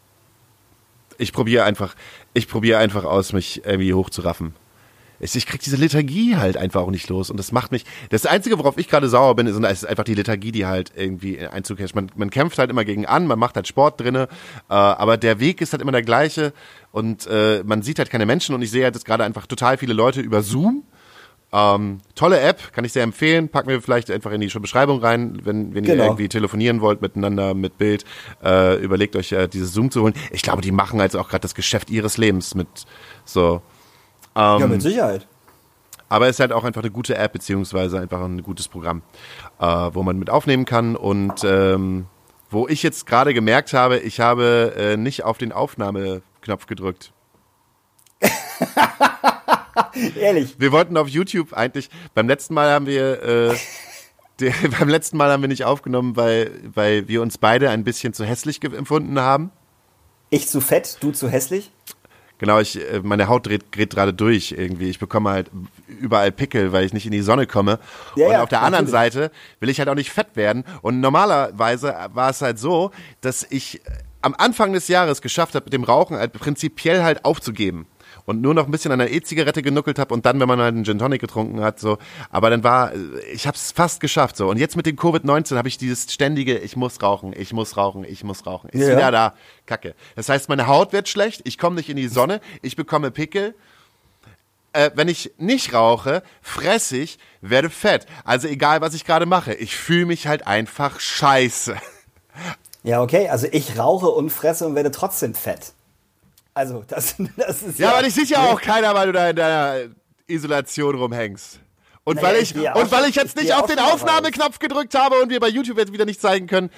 Ich 1.18 1.34
probiere 1.34 1.64
einfach, 1.64 1.96
ich 2.34 2.48
probiere 2.48 2.80
einfach 2.80 3.04
aus, 3.04 3.34
mich 3.34 3.66
irgendwie 3.66 3.94
hochzuraffen. 3.94 4.54
Ich, 5.20 5.46
krieg 5.46 5.62
diese 5.62 5.78
Liturgie 5.78 6.36
halt 6.36 6.58
einfach 6.58 6.82
auch 6.82 6.92
nicht 6.92 7.08
los 7.10 7.30
und 7.30 7.38
das 7.38 7.52
macht 7.52 7.72
mich. 7.72 7.86
Das 8.10 8.26
Einzige, 8.26 8.60
worauf 8.60 8.78
ich 8.78 8.90
gerade 8.90 9.08
sauer 9.08 9.36
bin, 9.36 9.48
ist, 9.48 9.58
ist 9.58 9.86
einfach 9.86 10.04
die 10.04 10.14
Liturgie, 10.14 10.52
die 10.52 10.66
halt 10.66 10.92
irgendwie 10.96 11.40
Einzug 11.40 11.80
hält. 11.80 11.96
Man, 11.96 12.12
man 12.16 12.30
kämpft 12.30 12.60
halt 12.60 12.70
immer 12.70 12.84
gegen 12.84 13.06
an, 13.06 13.26
man 13.26 13.40
macht 13.40 13.56
halt 13.56 13.68
Sport 13.68 14.02
drinne, 14.02 14.28
äh, 14.70 14.74
aber 14.74 15.18
der 15.18 15.40
Weg 15.40 15.62
ist 15.62 15.72
halt 15.72 15.82
immer 15.82 15.94
der 15.94 16.04
gleiche 16.04 16.54
und 16.92 17.28
äh, 17.28 17.64
man 17.66 17.82
sieht 17.82 17.98
halt 18.00 18.10
keine 18.10 18.26
Menschen 18.26 18.54
und 18.54 18.62
ich 18.62 18.72
sehe 18.72 18.84
halt 18.84 18.96
jetzt 18.96 19.06
gerade 19.06 19.24
einfach 19.24 19.48
total 19.48 19.78
viele 19.78 19.94
Leute 19.94 20.20
über 20.20 20.44
Zoom 20.44 20.84
ähm, 21.56 22.02
tolle 22.16 22.42
App, 22.42 22.74
kann 22.74 22.84
ich 22.84 22.92
sehr 22.92 23.04
empfehlen. 23.04 23.48
Packen 23.48 23.70
wir 23.70 23.82
vielleicht 23.82 24.12
einfach 24.12 24.32
in 24.32 24.42
die 24.42 24.48
Beschreibung 24.48 25.00
rein, 25.00 25.40
wenn, 25.46 25.74
wenn 25.74 25.86
genau. 25.86 26.04
ihr 26.04 26.08
irgendwie 26.08 26.28
telefonieren 26.28 26.82
wollt 26.82 27.02
miteinander 27.02 27.54
mit 27.54 27.78
Bild. 27.78 28.04
Äh, 28.44 28.76
überlegt 28.84 29.16
euch 29.16 29.32
äh, 29.32 29.48
dieses 29.48 29.72
Zoom 29.72 29.90
zu 29.90 30.02
holen. 30.02 30.14
Ich 30.32 30.42
glaube, 30.42 30.62
die 30.62 30.72
machen 30.72 31.00
also 31.00 31.18
auch 31.18 31.30
gerade 31.30 31.44
das 31.44 31.56
Geschäft 31.56 31.90
ihres 31.90 32.18
Lebens 32.18 32.56
mit 32.56 32.68
so. 33.24 33.62
Ähm, 34.36 34.60
ja, 34.60 34.68
mit 34.68 34.82
Sicherheit. 34.82 35.28
Aber 36.10 36.28
es 36.28 36.36
ist 36.36 36.40
halt 36.42 36.52
auch 36.52 36.66
einfach 36.66 36.82
eine 36.82 36.92
gute 36.92 37.16
App, 37.16 37.32
beziehungsweise 37.32 38.02
einfach 38.02 38.22
ein 38.22 38.44
gutes 38.44 38.68
Programm, 38.68 39.02
äh, 39.60 39.66
wo 39.66 40.04
man 40.04 40.20
mit 40.20 40.30
aufnehmen 40.30 40.66
kann. 40.66 40.98
Und 40.98 41.46
ähm, 41.46 42.08
wo 42.50 42.68
ich 42.68 42.84
jetzt 42.84 43.06
gerade 43.06 43.34
gemerkt 43.34 43.72
habe, 43.72 44.00
ich 44.00 44.20
habe 44.20 44.74
äh, 44.78 44.98
nicht 44.98 45.24
auf 45.24 45.38
den 45.38 45.54
Aufnahmeknopf 45.54 46.68
gedrückt. 46.68 47.14
Ehrlich. 50.16 50.56
Wir 50.58 50.72
wollten 50.72 50.98
auf 50.98 51.08
YouTube 51.08 51.54
eigentlich, 51.54 51.90
beim 52.14 52.28
letzten 52.28 52.54
Mal 52.54 52.72
haben 52.72 52.86
wir, 52.86 53.24
äh, 53.24 53.56
der, 54.40 54.54
beim 54.80 54.90
letzten 54.90 55.18
Mal 55.18 55.32
haben 55.32 55.42
wir 55.42 55.48
nicht 55.48 55.66
aufgenommen, 55.66 56.16
weil, 56.16 56.52
weil 56.74 57.08
wir 57.08 57.22
uns 57.22 57.38
beide 57.38 57.70
ein 57.70 57.84
bisschen 57.84 58.14
zu 58.14 58.26
hässlich 58.26 58.64
empfunden 58.64 59.20
haben. 59.20 59.52
Ich 60.30 60.48
zu 60.48 60.60
fett, 60.62 60.98
du 61.02 61.12
zu 61.12 61.30
hässlich? 61.30 61.72
Genau, 62.38 62.60
ich, 62.60 62.78
äh, 62.78 63.00
meine 63.02 63.30
Haut 63.30 63.46
dreht, 63.46 63.74
dreht 63.74 63.92
gerade 63.92 64.14
durch 64.14 64.52
irgendwie. 64.58 64.90
Ich 64.90 65.00
bekomme 65.00 65.30
halt 65.30 65.50
überall 65.88 66.32
Pickel, 66.32 66.74
weil 66.74 66.84
ich 66.84 66.92
nicht 66.92 67.06
in 67.06 67.14
die 67.14 67.22
Sonne 67.22 67.48
komme. 67.48 67.80
Ja, 68.16 68.26
und 68.26 68.32
ja, 68.34 68.44
auf 68.44 68.50
der 68.50 68.62
anderen 68.62 68.88
Seite 68.88 69.32
will 69.62 69.70
ich 69.70 69.80
halt 69.80 69.88
auch 69.88 69.96
nicht 69.96 70.12
fett 70.12 70.36
werden. 70.36 70.66
Und 70.82 71.00
normalerweise 71.00 71.96
war 72.14 72.30
es 72.30 72.42
halt 72.42 72.60
so, 72.60 72.92
dass 73.22 73.48
ich 73.50 73.82
am 74.22 74.36
Anfang 74.38 74.74
des 74.74 74.90
Jahres 74.90 75.22
geschafft 75.22 75.56
habe, 75.56 75.66
mit 75.66 75.74
dem 75.74 75.84
Rauchen 75.84 76.18
halt 76.18 76.34
prinzipiell 76.34 77.04
halt 77.04 77.24
aufzugeben 77.24 77.88
und 78.26 78.42
nur 78.42 78.54
noch 78.54 78.66
ein 78.66 78.72
bisschen 78.72 78.92
an 78.92 79.00
der 79.00 79.12
E-Zigarette 79.12 79.62
genuckelt 79.62 80.00
habe 80.00 80.14
und 80.14 80.26
dann, 80.26 80.40
wenn 80.40 80.48
man 80.48 80.60
halt 80.60 80.76
einen 80.76 80.86
Gin 80.86 81.00
Tonic 81.00 81.22
getrunken 81.22 81.62
hat, 81.62 81.80
so. 81.80 81.98
Aber 82.30 82.50
dann 82.50 82.64
war, 82.64 82.92
ich 83.32 83.48
habe 83.48 83.56
es 83.56 83.72
fast 83.72 84.00
geschafft, 84.00 84.38
so. 84.38 84.50
Und 84.50 84.58
jetzt 84.58 84.76
mit 84.76 84.86
dem 84.86 84.96
Covid-19 84.96 85.58
habe 85.58 85.68
ich 85.68 85.78
dieses 85.78 86.12
ständige, 86.12 86.58
ich 86.58 86.76
muss 86.76 87.02
rauchen, 87.02 87.34
ich 87.38 87.54
muss 87.54 87.78
rauchen, 87.78 88.04
ich 88.04 88.24
muss 88.24 88.46
rauchen. 88.46 88.70
Ist 88.70 88.88
ja. 88.88 88.96
wieder 88.96 89.12
da, 89.12 89.34
Kacke. 89.66 89.96
Das 90.16 90.30
heißt, 90.30 90.50
meine 90.50 90.68
Haut 90.68 90.94
wird 90.94 91.08
schlecht, 91.08 91.42
ich 91.46 91.58
komme 91.58 91.76
nicht 91.76 91.90
in 91.90 91.98
die 91.98 92.08
Sonne, 92.08 92.42
ich 92.62 92.76
bekomme 92.76 93.12
Pickel. 93.12 93.56
Äh, 94.74 94.92
wenn 94.96 95.08
ich 95.08 95.32
nicht 95.38 95.74
rauche, 95.74 96.22
fress 96.42 96.92
ich, 96.92 97.18
werde 97.42 97.70
fett. 97.70 98.08
Also 98.26 98.48
egal, 98.48 98.82
was 98.82 98.94
ich 98.94 99.06
gerade 99.06 99.26
mache, 99.26 99.54
ich 99.54 99.76
fühle 99.76 100.06
mich 100.06 100.28
halt 100.28 100.48
einfach 100.48 101.00
scheiße. 101.00 101.78
Ja, 102.84 103.02
okay, 103.02 103.30
also 103.30 103.48
ich 103.52 103.80
rauche 103.80 104.10
und 104.10 104.30
fresse 104.30 104.68
und 104.68 104.76
werde 104.76 104.92
trotzdem 104.92 105.34
fett. 105.34 105.74
Also, 106.56 106.84
das, 106.88 107.16
das 107.38 107.62
ist 107.62 107.78
ja. 107.78 107.90
Ja, 107.90 107.94
aber 107.94 108.04
dich 108.04 108.16
sieht 108.16 108.30
ja 108.30 108.40
auch 108.40 108.60
keiner, 108.60 108.96
weil 108.96 109.08
du 109.08 109.14
da 109.14 109.30
in 109.30 109.36
deiner 109.36 109.90
Isolation 110.26 110.96
rumhängst. 110.96 111.60
Und 112.04 112.16
naja, 112.16 112.28
weil 112.28 112.42
ich, 112.42 112.56
ich 112.56 112.76
und 112.76 112.92
weil 112.92 113.10
ich 113.10 113.16
jetzt 113.16 113.36
nicht 113.36 113.54
auf 113.54 113.66
den 113.66 113.80
Aufnahmeknopf 113.80 114.60
gedrückt 114.60 114.96
habe 114.96 115.22
und 115.22 115.30
wir 115.30 115.40
bei 115.40 115.50
YouTube 115.50 115.78
jetzt 115.78 115.92
wieder 115.92 116.06
nicht 116.06 116.22
zeigen 116.22 116.48
können, 116.48 116.70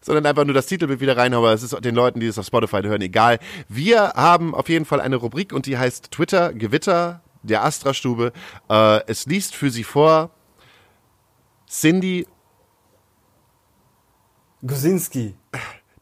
sondern 0.00 0.24
einfach 0.26 0.44
nur 0.44 0.54
das 0.54 0.66
Titelbild 0.66 1.00
wieder 1.00 1.16
reinhauen. 1.16 1.52
Es 1.52 1.62
ist 1.62 1.76
den 1.84 1.94
Leuten, 1.94 2.20
die 2.20 2.26
es 2.26 2.38
auf 2.38 2.46
Spotify 2.46 2.82
hören, 2.82 3.00
egal. 3.00 3.38
Wir 3.68 4.12
haben 4.14 4.54
auf 4.54 4.68
jeden 4.68 4.84
Fall 4.84 5.00
eine 5.00 5.16
Rubrik 5.16 5.52
und 5.52 5.66
die 5.66 5.76
heißt 5.76 6.10
Twitter 6.10 6.52
Gewitter 6.52 7.22
der 7.42 7.64
Astra-Stube. 7.64 8.32
Äh, 8.68 9.00
es 9.06 9.26
liest 9.26 9.54
für 9.54 9.70
sie 9.70 9.84
vor 9.84 10.30
Cindy 11.68 12.26
Gusinski. 14.62 15.39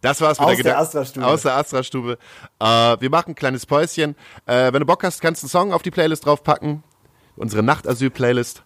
Das 0.01 0.21
war's 0.21 0.39
mit 0.39 0.49
Aus 0.49 0.57
der, 0.57 0.65
der 0.65 0.79
Astra-Stube. 0.79 1.27
Aus 1.27 1.43
der 1.43 1.57
Astra-Stube. 1.57 2.19
Äh, 2.61 2.65
wir 2.65 3.11
machen 3.11 3.31
ein 3.31 3.35
kleines 3.35 3.67
Päuschen. 3.67 4.15
Äh, 4.47 4.73
wenn 4.73 4.81
du 4.81 4.87
Bock 4.87 5.03
hast, 5.03 5.21
kannst 5.21 5.43
du 5.43 5.47
einen 5.47 5.51
Song 5.51 5.73
auf 5.73 5.83
die 5.83 5.91
Playlist 5.91 6.25
draufpacken. 6.25 6.85
Unsere 7.37 7.63
Nachtasyl-Playlist. 7.63 8.63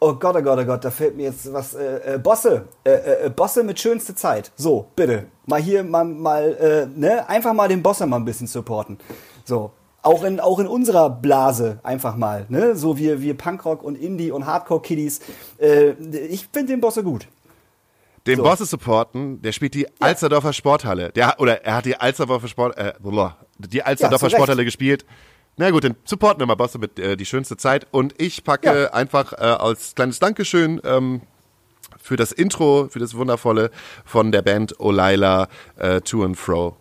Oh 0.00 0.14
Gott, 0.14 0.34
oh 0.36 0.42
Gott, 0.42 0.58
oh 0.58 0.64
Gott, 0.64 0.84
da 0.84 0.90
fällt 0.90 1.16
mir 1.16 1.24
jetzt 1.24 1.52
was. 1.52 1.74
Äh, 1.74 2.14
äh, 2.14 2.18
Bosse, 2.18 2.64
äh, 2.84 3.26
äh, 3.26 3.30
Bosse 3.30 3.62
mit 3.62 3.78
schönste 3.78 4.14
Zeit. 4.14 4.50
So, 4.56 4.88
bitte. 4.96 5.26
Mal 5.46 5.60
hier, 5.60 5.84
mal, 5.84 6.04
mal 6.04 6.88
ne, 6.94 7.28
einfach 7.28 7.52
mal 7.52 7.68
den 7.68 7.82
Bosse 7.82 8.06
mal 8.06 8.16
ein 8.16 8.24
bisschen 8.24 8.46
supporten. 8.46 8.98
So. 9.44 9.72
Auch 10.04 10.24
in, 10.24 10.40
auch 10.40 10.58
in 10.58 10.66
unserer 10.66 11.08
Blase 11.08 11.78
einfach 11.84 12.16
mal, 12.16 12.46
ne? 12.48 12.74
So 12.74 12.98
wir, 12.98 13.20
wir 13.20 13.36
Punkrock 13.38 13.84
und 13.84 13.94
Indie 13.94 14.32
und 14.32 14.46
Hardcore-Kiddies. 14.46 15.20
Äh, 15.58 15.90
ich 15.90 16.48
finde 16.52 16.72
den 16.72 16.80
Bosse 16.80 17.04
gut. 17.04 17.28
Den 18.26 18.36
So. 18.36 18.42
Bosse 18.44 18.66
supporten, 18.66 19.42
der 19.42 19.52
spielt 19.52 19.74
die 19.74 19.86
Alsterdorfer 20.00 20.52
Sporthalle. 20.52 21.10
Der, 21.10 21.26
hat- 21.28 21.40
oder 21.40 21.64
er 21.64 21.74
hat 21.76 21.84
die 21.86 21.96
Alsterdorfer 21.96 22.46
Sport, 22.48 22.76
äh, 22.78 22.92
die 23.58 23.82
Alsterdorfer 23.82 24.28
Ja. 24.28 24.36
Sporthalle 24.36 24.64
gespielt. 24.64 25.04
Na 25.56 25.70
gut, 25.70 25.84
dann 25.84 25.96
supporten 26.04 26.40
wir 26.40 26.46
mal 26.46 26.54
Bosse 26.54 26.78
mit 26.78 26.98
äh, 26.98 27.16
die 27.16 27.26
schönste 27.26 27.56
Zeit. 27.56 27.86
Und 27.90 28.14
ich 28.20 28.44
packe 28.44 28.82
Ja. 28.84 28.92
einfach 28.92 29.32
äh, 29.32 29.36
als 29.44 29.94
kleines 29.94 30.18
Dankeschön 30.20 30.80
ähm, 30.84 31.22
für 32.00 32.16
das 32.16 32.32
Intro, 32.32 32.88
für 32.90 33.00
das 33.00 33.14
wundervolle 33.14 33.70
von 34.04 34.30
der 34.32 34.42
Band 34.42 34.78
Olila 34.80 35.48
äh, 35.76 36.00
To 36.00 36.22
and 36.24 36.36
Fro 36.38 36.76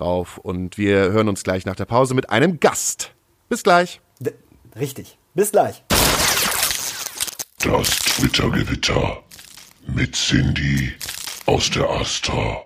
rauf. 0.00 0.38
Und 0.38 0.78
wir 0.78 1.10
hören 1.12 1.28
uns 1.28 1.42
gleich 1.42 1.66
nach 1.66 1.76
der 1.76 1.84
Pause 1.84 2.14
mit 2.14 2.30
einem 2.30 2.60
Gast. 2.60 3.12
Bis 3.48 3.62
gleich. 3.62 4.00
D 4.20 4.32
richtig. 4.78 5.18
Bis 5.34 5.52
gleich. 5.52 5.84
Das 7.62 7.88
Twitter-Gewitter 7.98 9.22
mit 9.94 10.14
Cindy 10.14 10.92
aus 11.46 11.70
der 11.70 11.88
Astra. 11.88 12.64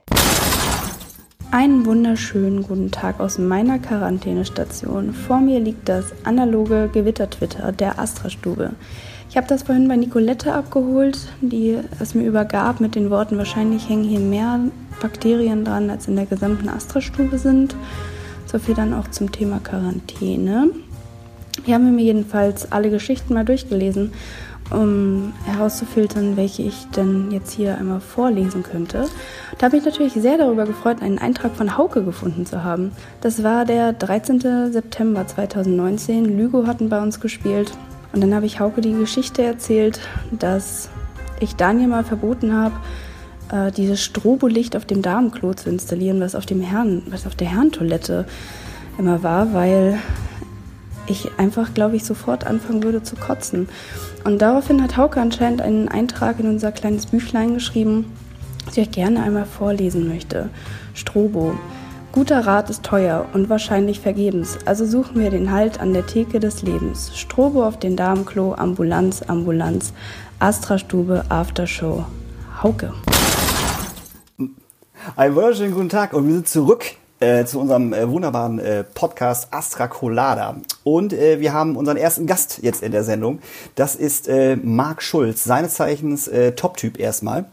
Einen 1.50 1.86
wunderschönen 1.86 2.62
guten 2.62 2.90
Tag 2.90 3.20
aus 3.20 3.38
meiner 3.38 3.78
Quarantänestation. 3.78 5.12
Vor 5.12 5.40
mir 5.40 5.60
liegt 5.60 5.88
das 5.88 6.06
analoge 6.24 6.88
Gewitter-Twitter 6.92 7.72
der 7.72 7.98
Astra-Stube. 7.98 8.70
Ich 9.28 9.36
habe 9.36 9.46
das 9.46 9.62
vorhin 9.62 9.88
bei 9.88 9.96
Nicolette 9.96 10.52
abgeholt, 10.52 11.18
die 11.40 11.78
es 12.00 12.14
mir 12.14 12.26
übergab 12.26 12.80
mit 12.80 12.94
den 12.94 13.10
Worten, 13.10 13.38
wahrscheinlich 13.38 13.88
hängen 13.88 14.04
hier 14.04 14.20
mehr 14.20 14.60
Bakterien 15.00 15.64
dran, 15.64 15.90
als 15.90 16.08
in 16.08 16.16
der 16.16 16.26
gesamten 16.26 16.68
Astra-Stube 16.68 17.38
sind. 17.38 17.74
So 18.46 18.58
viel 18.58 18.74
dann 18.74 18.92
auch 18.92 19.08
zum 19.08 19.32
Thema 19.32 19.60
Quarantäne. 19.60 20.70
Ich 21.64 21.72
habe 21.72 21.84
mir 21.84 22.02
jedenfalls 22.02 22.72
alle 22.72 22.90
Geschichten 22.90 23.34
mal 23.34 23.44
durchgelesen, 23.44 24.12
um 24.72 25.32
herauszufiltern, 25.44 26.36
welche 26.36 26.62
ich 26.62 26.86
denn 26.96 27.30
jetzt 27.30 27.52
hier 27.52 27.78
einmal 27.78 28.00
vorlesen 28.00 28.62
könnte. 28.62 29.08
Da 29.58 29.66
habe 29.66 29.76
ich 29.76 29.84
natürlich 29.84 30.14
sehr 30.14 30.38
darüber 30.38 30.64
gefreut, 30.64 31.02
einen 31.02 31.18
Eintrag 31.18 31.54
von 31.54 31.76
Hauke 31.76 32.04
gefunden 32.04 32.46
zu 32.46 32.64
haben. 32.64 32.92
Das 33.20 33.42
war 33.42 33.64
der 33.64 33.92
13. 33.92 34.72
September 34.72 35.26
2019. 35.26 36.36
Lügo 36.36 36.66
hatten 36.66 36.88
bei 36.88 37.02
uns 37.02 37.20
gespielt. 37.20 37.72
Und 38.12 38.20
dann 38.20 38.34
habe 38.34 38.46
ich 38.46 38.60
Hauke 38.60 38.80
die 38.80 38.92
Geschichte 38.92 39.42
erzählt, 39.42 40.00
dass 40.30 40.90
ich 41.40 41.56
Daniel 41.56 41.88
mal 41.88 42.04
verboten 42.04 42.54
habe, 42.54 42.74
äh, 43.50 43.72
dieses 43.72 44.02
Strobolicht 44.02 44.76
auf 44.76 44.84
dem 44.84 45.02
Damenklo 45.02 45.54
zu 45.54 45.70
installieren, 45.70 46.20
was 46.20 46.35
auf 46.35 46.46
dem 46.46 46.61
Herren, 46.61 47.02
was 47.08 47.26
auf 47.26 47.35
der 47.35 47.48
Herrentoilette 47.48 48.26
immer 48.98 49.22
war, 49.22 49.52
weil 49.54 49.98
ich 51.06 51.30
einfach, 51.38 51.74
glaube 51.74 51.96
ich, 51.96 52.04
sofort 52.04 52.46
anfangen 52.46 52.82
würde 52.82 53.02
zu 53.02 53.16
kotzen. 53.16 53.68
Und 54.24 54.40
daraufhin 54.40 54.82
hat 54.82 54.96
Hauke 54.96 55.20
anscheinend 55.20 55.62
einen 55.62 55.88
Eintrag 55.88 56.38
in 56.38 56.48
unser 56.48 56.72
kleines 56.72 57.06
Büchlein 57.06 57.54
geschrieben, 57.54 58.12
das 58.64 58.76
ich 58.76 58.88
euch 58.88 58.90
gerne 58.92 59.22
einmal 59.22 59.46
vorlesen 59.46 60.08
möchte. 60.08 60.50
Strobo. 60.94 61.54
Guter 62.12 62.46
Rat 62.46 62.68
ist 62.68 62.82
teuer 62.82 63.26
und 63.32 63.48
wahrscheinlich 63.48 64.00
vergebens, 64.00 64.58
also 64.66 64.84
suchen 64.84 65.18
wir 65.18 65.30
den 65.30 65.50
Halt 65.50 65.80
an 65.80 65.94
der 65.94 66.06
Theke 66.06 66.40
des 66.40 66.62
Lebens. 66.62 67.10
Strobo 67.16 67.64
auf 67.66 67.78
den 67.78 67.96
Damenklo, 67.96 68.54
Ambulanz, 68.54 69.22
Ambulanz, 69.22 69.94
Astra-Stube, 70.38 71.24
Aftershow. 71.30 72.04
Hauke. 72.62 72.92
Einen 75.16 75.34
wunderschönen 75.34 75.72
guten 75.72 75.88
Tag 75.88 76.12
und 76.12 76.26
wir 76.26 76.34
sind 76.34 76.48
zurück 76.48 76.84
äh, 77.22 77.44
zu 77.46 77.61
unserem 77.61 77.92
äh, 77.92 78.11
wunderbaren 78.11 78.58
äh, 78.58 78.85
Podcast 78.85 79.48
Astra 79.52 79.87
Colada. 79.87 80.56
Und 80.82 81.12
äh, 81.12 81.40
wir 81.40 81.52
haben 81.52 81.76
unseren 81.76 81.96
ersten 81.96 82.26
Gast 82.26 82.58
jetzt 82.62 82.82
in 82.82 82.92
der 82.92 83.04
Sendung. 83.04 83.38
Das 83.76 83.94
ist 83.94 84.28
äh, 84.28 84.56
Marc 84.56 85.02
Schulz, 85.02 85.44
seines 85.44 85.74
Zeichens 85.74 86.30
Top-Typ 86.56 86.98
erstmal. 86.98 87.46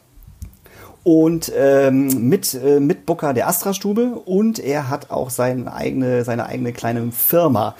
Und 1.03 1.51
ähm, 1.55 2.29
mit 2.29 2.53
äh, 2.53 2.79
Mitbooker 2.79 3.33
der 3.33 3.47
Astra-Stube 3.47 4.21
und 4.25 4.59
er 4.59 4.89
hat 4.89 5.11
auch 5.11 5.29
seine 5.29 5.73
eigene, 5.73 6.23
seine 6.23 6.45
eigene 6.45 6.73
kleine 6.73 7.11
Firma. 7.11 7.75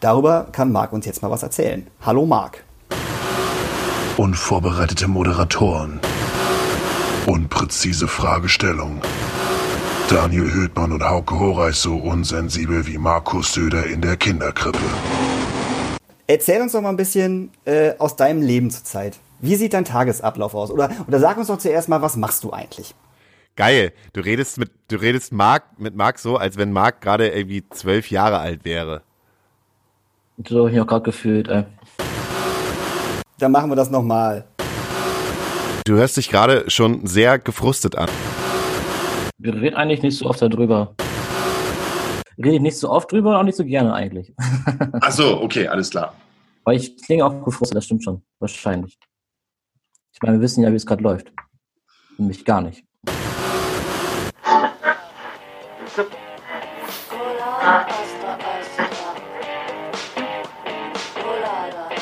Darüber 0.00 0.48
kann 0.50 0.72
Marc 0.72 0.92
uns 0.92 1.06
jetzt 1.06 1.22
mal 1.22 1.30
was 1.30 1.42
erzählen. 1.42 1.86
Hallo 2.02 2.26
Marc. 2.26 2.64
Unvorbereitete 4.16 5.08
Moderatoren. 5.08 6.00
Unpräzise 7.26 8.08
Fragestellung. 8.08 9.00
Daniel 10.08 10.52
Höhtmann 10.52 10.92
und 10.92 11.02
Hauke 11.02 11.38
Horeis 11.38 11.80
so 11.80 11.96
unsensibel 11.96 12.86
wie 12.86 12.98
Markus 12.98 13.54
Söder 13.54 13.86
in 13.86 14.02
der 14.02 14.18
Kinderkrippe. 14.18 14.78
Erzähl 16.26 16.60
uns 16.60 16.72
doch 16.72 16.82
mal 16.82 16.90
ein 16.90 16.98
bisschen 16.98 17.50
äh, 17.64 17.94
aus 17.98 18.14
deinem 18.14 18.42
Leben 18.42 18.70
zurzeit. 18.70 19.18
Wie 19.40 19.56
sieht 19.56 19.72
dein 19.72 19.86
Tagesablauf 19.86 20.54
aus? 20.54 20.70
Oder, 20.70 20.90
oder 21.08 21.18
sag 21.20 21.38
uns 21.38 21.46
doch 21.46 21.56
zuerst 21.56 21.88
mal, 21.88 22.02
was 22.02 22.16
machst 22.16 22.44
du 22.44 22.52
eigentlich? 22.52 22.94
Geil. 23.56 23.92
Du 24.12 24.20
redest 24.20 24.58
mit, 24.58 24.70
du 24.88 24.96
redest 24.96 25.32
Marc, 25.32 25.64
mit 25.78 25.96
Marc 25.96 26.18
so, 26.18 26.36
als 26.36 26.58
wenn 26.58 26.70
Marc 26.70 27.00
gerade 27.00 27.28
irgendwie 27.28 27.64
zwölf 27.70 28.10
Jahre 28.10 28.38
alt 28.38 28.66
wäre. 28.66 29.00
So 30.46 30.58
habe 30.58 30.68
ich 30.68 30.74
mich 30.74 30.82
auch 30.82 30.86
gerade 30.86 31.04
gefühlt, 31.04 31.48
ey. 31.48 31.64
Dann 33.38 33.52
machen 33.52 33.70
wir 33.70 33.76
das 33.76 33.90
nochmal. 33.90 34.44
Du 35.86 35.94
hörst 35.94 36.18
dich 36.18 36.28
gerade 36.28 36.68
schon 36.70 37.06
sehr 37.06 37.38
gefrustet 37.38 37.96
an. 37.96 38.10
Wir 39.44 39.52
reden 39.60 39.76
eigentlich 39.76 40.00
nicht 40.00 40.16
so 40.16 40.24
oft 40.24 40.40
darüber. 40.40 40.94
Rede 42.38 42.54
ich 42.54 42.62
nicht 42.62 42.78
so 42.78 42.88
oft 42.88 43.12
drüber 43.12 43.28
und 43.28 43.36
auch 43.36 43.42
nicht 43.42 43.58
so 43.58 43.64
gerne 43.66 43.92
eigentlich. 43.92 44.32
Ach 45.02 45.10
so, 45.12 45.42
okay, 45.42 45.68
alles 45.68 45.90
klar. 45.90 46.14
Weil 46.64 46.78
ich 46.78 46.96
klinge 46.96 47.26
auch 47.26 47.44
gefrustet, 47.44 47.76
das 47.76 47.84
stimmt 47.84 48.02
schon. 48.02 48.22
Wahrscheinlich. 48.38 48.98
Ich 50.14 50.22
meine, 50.22 50.38
wir 50.38 50.40
wissen 50.40 50.64
ja, 50.64 50.72
wie 50.72 50.76
es 50.76 50.86
gerade 50.86 51.02
läuft. 51.02 51.30
Nämlich 52.16 52.42
gar 52.46 52.62
nicht. 52.62 52.86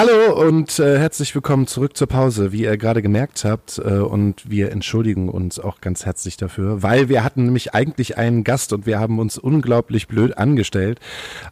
Hallo 0.04 0.34
und 0.34 0.80
äh, 0.80 0.98
herzlich 0.98 1.32
willkommen 1.32 1.68
zurück 1.68 1.96
zur 1.96 2.08
Pause. 2.08 2.50
Wie 2.50 2.62
ihr 2.62 2.76
gerade 2.76 3.02
gemerkt 3.02 3.44
habt, 3.44 3.78
äh, 3.78 3.98
und 3.98 4.50
wir 4.50 4.72
entschuldigen 4.72 5.28
uns 5.28 5.60
auch 5.60 5.80
ganz 5.80 6.04
herzlich 6.04 6.36
dafür, 6.36 6.82
weil 6.82 7.08
wir 7.08 7.22
hatten 7.22 7.44
nämlich 7.44 7.72
eigentlich 7.72 8.18
einen 8.18 8.42
Gast 8.42 8.72
und 8.72 8.84
wir 8.84 8.98
haben 8.98 9.20
uns 9.20 9.38
unglaublich 9.38 10.08
blöd 10.08 10.36
angestellt, 10.36 10.98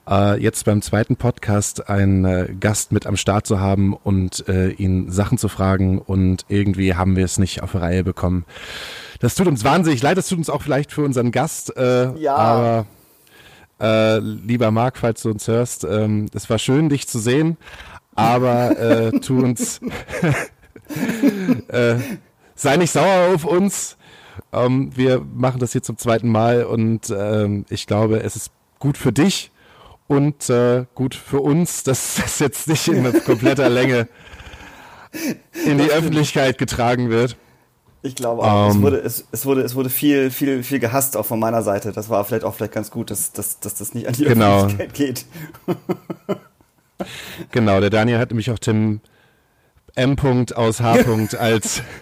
äh, 0.08 0.36
jetzt 0.42 0.64
beim 0.64 0.82
zweiten 0.82 1.14
Podcast 1.14 1.88
einen 1.88 2.24
äh, 2.24 2.48
Gast 2.58 2.90
mit 2.90 3.06
am 3.06 3.16
Start 3.16 3.46
zu 3.46 3.60
haben 3.60 3.94
und 3.94 4.48
äh, 4.48 4.70
ihn 4.70 5.12
Sachen 5.12 5.38
zu 5.38 5.46
fragen 5.46 6.00
und 6.00 6.44
irgendwie 6.48 6.96
haben 6.96 7.14
wir 7.14 7.26
es 7.26 7.38
nicht 7.38 7.62
auf 7.62 7.76
Reihe 7.76 8.02
bekommen. 8.02 8.44
Das 9.20 9.36
tut 9.36 9.46
uns 9.46 9.62
wahnsinnig 9.62 10.02
leid, 10.02 10.18
das 10.18 10.28
tut 10.28 10.38
uns 10.38 10.50
auch 10.50 10.62
vielleicht 10.62 10.90
für 10.90 11.02
unseren 11.02 11.30
Gast, 11.30 11.76
äh, 11.76 12.18
Ja. 12.18 12.34
aber 12.34 12.86
äh, 13.80 14.18
lieber 14.18 14.72
Marc, 14.72 14.98
falls 14.98 15.22
du 15.22 15.30
uns 15.30 15.46
hörst, 15.46 15.84
ähm, 15.84 16.26
es 16.34 16.50
war 16.50 16.58
schön, 16.58 16.88
dich 16.88 17.06
zu 17.06 17.20
sehen, 17.20 17.56
aber 18.20 18.78
äh, 18.78 19.20
tu 19.20 19.42
uns, 19.42 19.80
äh, 21.68 21.96
sei 22.54 22.76
nicht 22.76 22.90
sauer 22.92 23.34
auf 23.34 23.44
uns. 23.44 23.96
Ähm, 24.52 24.90
wir 24.96 25.20
machen 25.20 25.60
das 25.60 25.72
hier 25.72 25.82
zum 25.82 25.96
zweiten 25.98 26.28
Mal 26.28 26.64
und 26.64 27.10
ähm, 27.16 27.64
ich 27.68 27.86
glaube, 27.86 28.22
es 28.22 28.36
ist 28.36 28.50
gut 28.78 28.96
für 28.96 29.12
dich 29.12 29.50
und 30.08 30.48
äh, 30.50 30.86
gut 30.94 31.14
für 31.14 31.40
uns, 31.40 31.82
dass 31.84 32.14
das 32.22 32.38
jetzt 32.38 32.68
nicht 32.68 32.88
in 32.88 33.24
kompletter 33.24 33.68
Länge 33.68 34.08
in 35.66 35.78
die 35.78 35.90
Öffentlichkeit 35.90 36.58
getragen 36.58 37.10
wird. 37.10 37.36
Ich 38.02 38.14
glaube 38.14 38.42
auch. 38.42 38.70
es, 38.70 38.76
Ähm. 38.76 38.82
wurde, 38.82 38.96
es, 38.98 39.26
es, 39.30 39.44
wurde, 39.44 39.60
es 39.62 39.74
wurde 39.74 39.90
viel, 39.90 40.30
viel, 40.30 40.62
viel 40.62 40.78
gehasst 40.78 41.16
auch 41.16 41.26
von 41.26 41.38
meiner 41.38 41.62
Seite. 41.62 41.92
Das 41.92 42.08
war 42.08 42.24
vielleicht 42.24 42.44
auch 42.44 42.54
vielleicht 42.54 42.72
ganz 42.72 42.90
gut, 42.90 43.10
dass, 43.10 43.32
dass, 43.32 43.60
dass 43.60 43.74
das 43.74 43.92
nicht 43.94 44.08
an 44.08 44.14
die 44.14 44.24
Genau. 44.24 44.64
Öffentlichkeit 44.64 44.94
geht. 44.94 45.26
Genau, 47.50 47.80
der 47.80 47.90
Daniel 47.90 48.18
hat 48.18 48.30
nämlich 48.30 48.50
auch 48.50 48.58
Tim 48.58 49.00
M. 49.94 50.16
aus 50.54 50.80
H. 50.80 50.96
als 51.38 51.82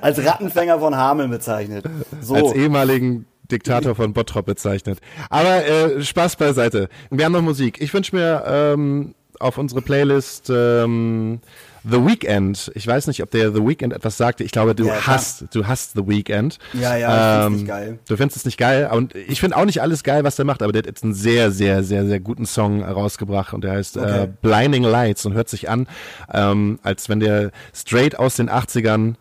Als 0.00 0.24
Rattenfänger 0.24 0.78
von 0.78 0.96
Hameln 0.96 1.30
bezeichnet. 1.30 1.84
So. 2.20 2.34
als 2.34 2.54
ehemaligen 2.54 3.26
Diktator 3.50 3.94
von 3.94 4.12
Bottrop 4.12 4.46
bezeichnet. 4.46 5.00
Aber 5.30 5.66
äh, 5.66 6.02
Spaß 6.02 6.36
beiseite. 6.36 6.88
Wir 7.10 7.24
haben 7.24 7.32
noch 7.32 7.42
Musik. 7.42 7.80
Ich 7.80 7.92
wünsche 7.94 8.14
mir 8.14 8.44
ähm, 8.46 9.14
auf 9.40 9.58
unsere 9.58 9.82
Playlist 9.82 10.50
ähm, 10.50 11.40
The 11.84 12.04
Weekend. 12.04 12.70
Ich 12.74 12.86
weiß 12.86 13.06
nicht, 13.06 13.22
ob 13.22 13.30
der 13.30 13.52
The 13.52 13.66
Weekend 13.66 13.92
etwas 13.92 14.16
sagte. 14.16 14.44
Ich 14.44 14.52
glaube, 14.52 14.74
du 14.74 14.86
Ja, 14.86 15.06
hast, 15.06 15.54
du 15.54 15.66
hast 15.66 15.92
The 15.94 16.06
Weekend. 16.06 16.58
Ja, 16.74 16.96
ja, 16.96 17.08
ich 17.08 17.42
find's 17.42 17.46
Ähm, 17.46 17.52
nicht 17.54 17.66
geil. 17.68 17.98
Du 18.08 18.16
findest 18.16 18.36
es 18.38 18.44
nicht 18.44 18.58
geil. 18.58 18.88
Und 18.92 19.14
ich 19.14 19.40
finde 19.40 19.56
auch 19.56 19.64
nicht 19.64 19.80
alles 19.82 20.02
geil, 20.02 20.24
was 20.24 20.36
der 20.36 20.44
macht, 20.44 20.62
aber 20.62 20.72
der 20.72 20.80
hat 20.80 20.86
jetzt 20.86 21.04
einen 21.04 21.14
sehr, 21.14 21.50
sehr, 21.50 21.82
sehr, 21.82 22.06
sehr 22.06 22.20
guten 22.20 22.46
Song 22.46 22.82
rausgebracht 22.82 23.52
und 23.54 23.62
der 23.64 23.72
heißt 23.72 23.96
äh, 23.96 24.00
Okay. 24.00 24.28
Blinding 24.42 24.82
Lights 24.84 25.24
und 25.26 25.34
hört 25.34 25.48
sich 25.48 25.68
an, 25.68 25.86
ähm, 26.32 26.78
als 26.82 27.08
wenn 27.08 27.20
der 27.20 27.50
straight 27.74 28.18
aus 28.18 28.36
den 28.36 28.48
80ern 28.50 29.14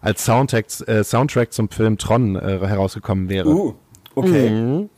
als 0.00 0.24
Soundtrack, 0.24 0.66
äh, 0.86 1.02
Soundtrack 1.04 1.52
zum 1.52 1.68
Film 1.70 1.96
Tron 1.98 2.36
äh, 2.36 2.58
herausgekommen 2.66 3.28
wäre. 3.28 3.48
Uh, 3.48 3.74
okay. 4.14 4.50
Mhm. 4.50 4.90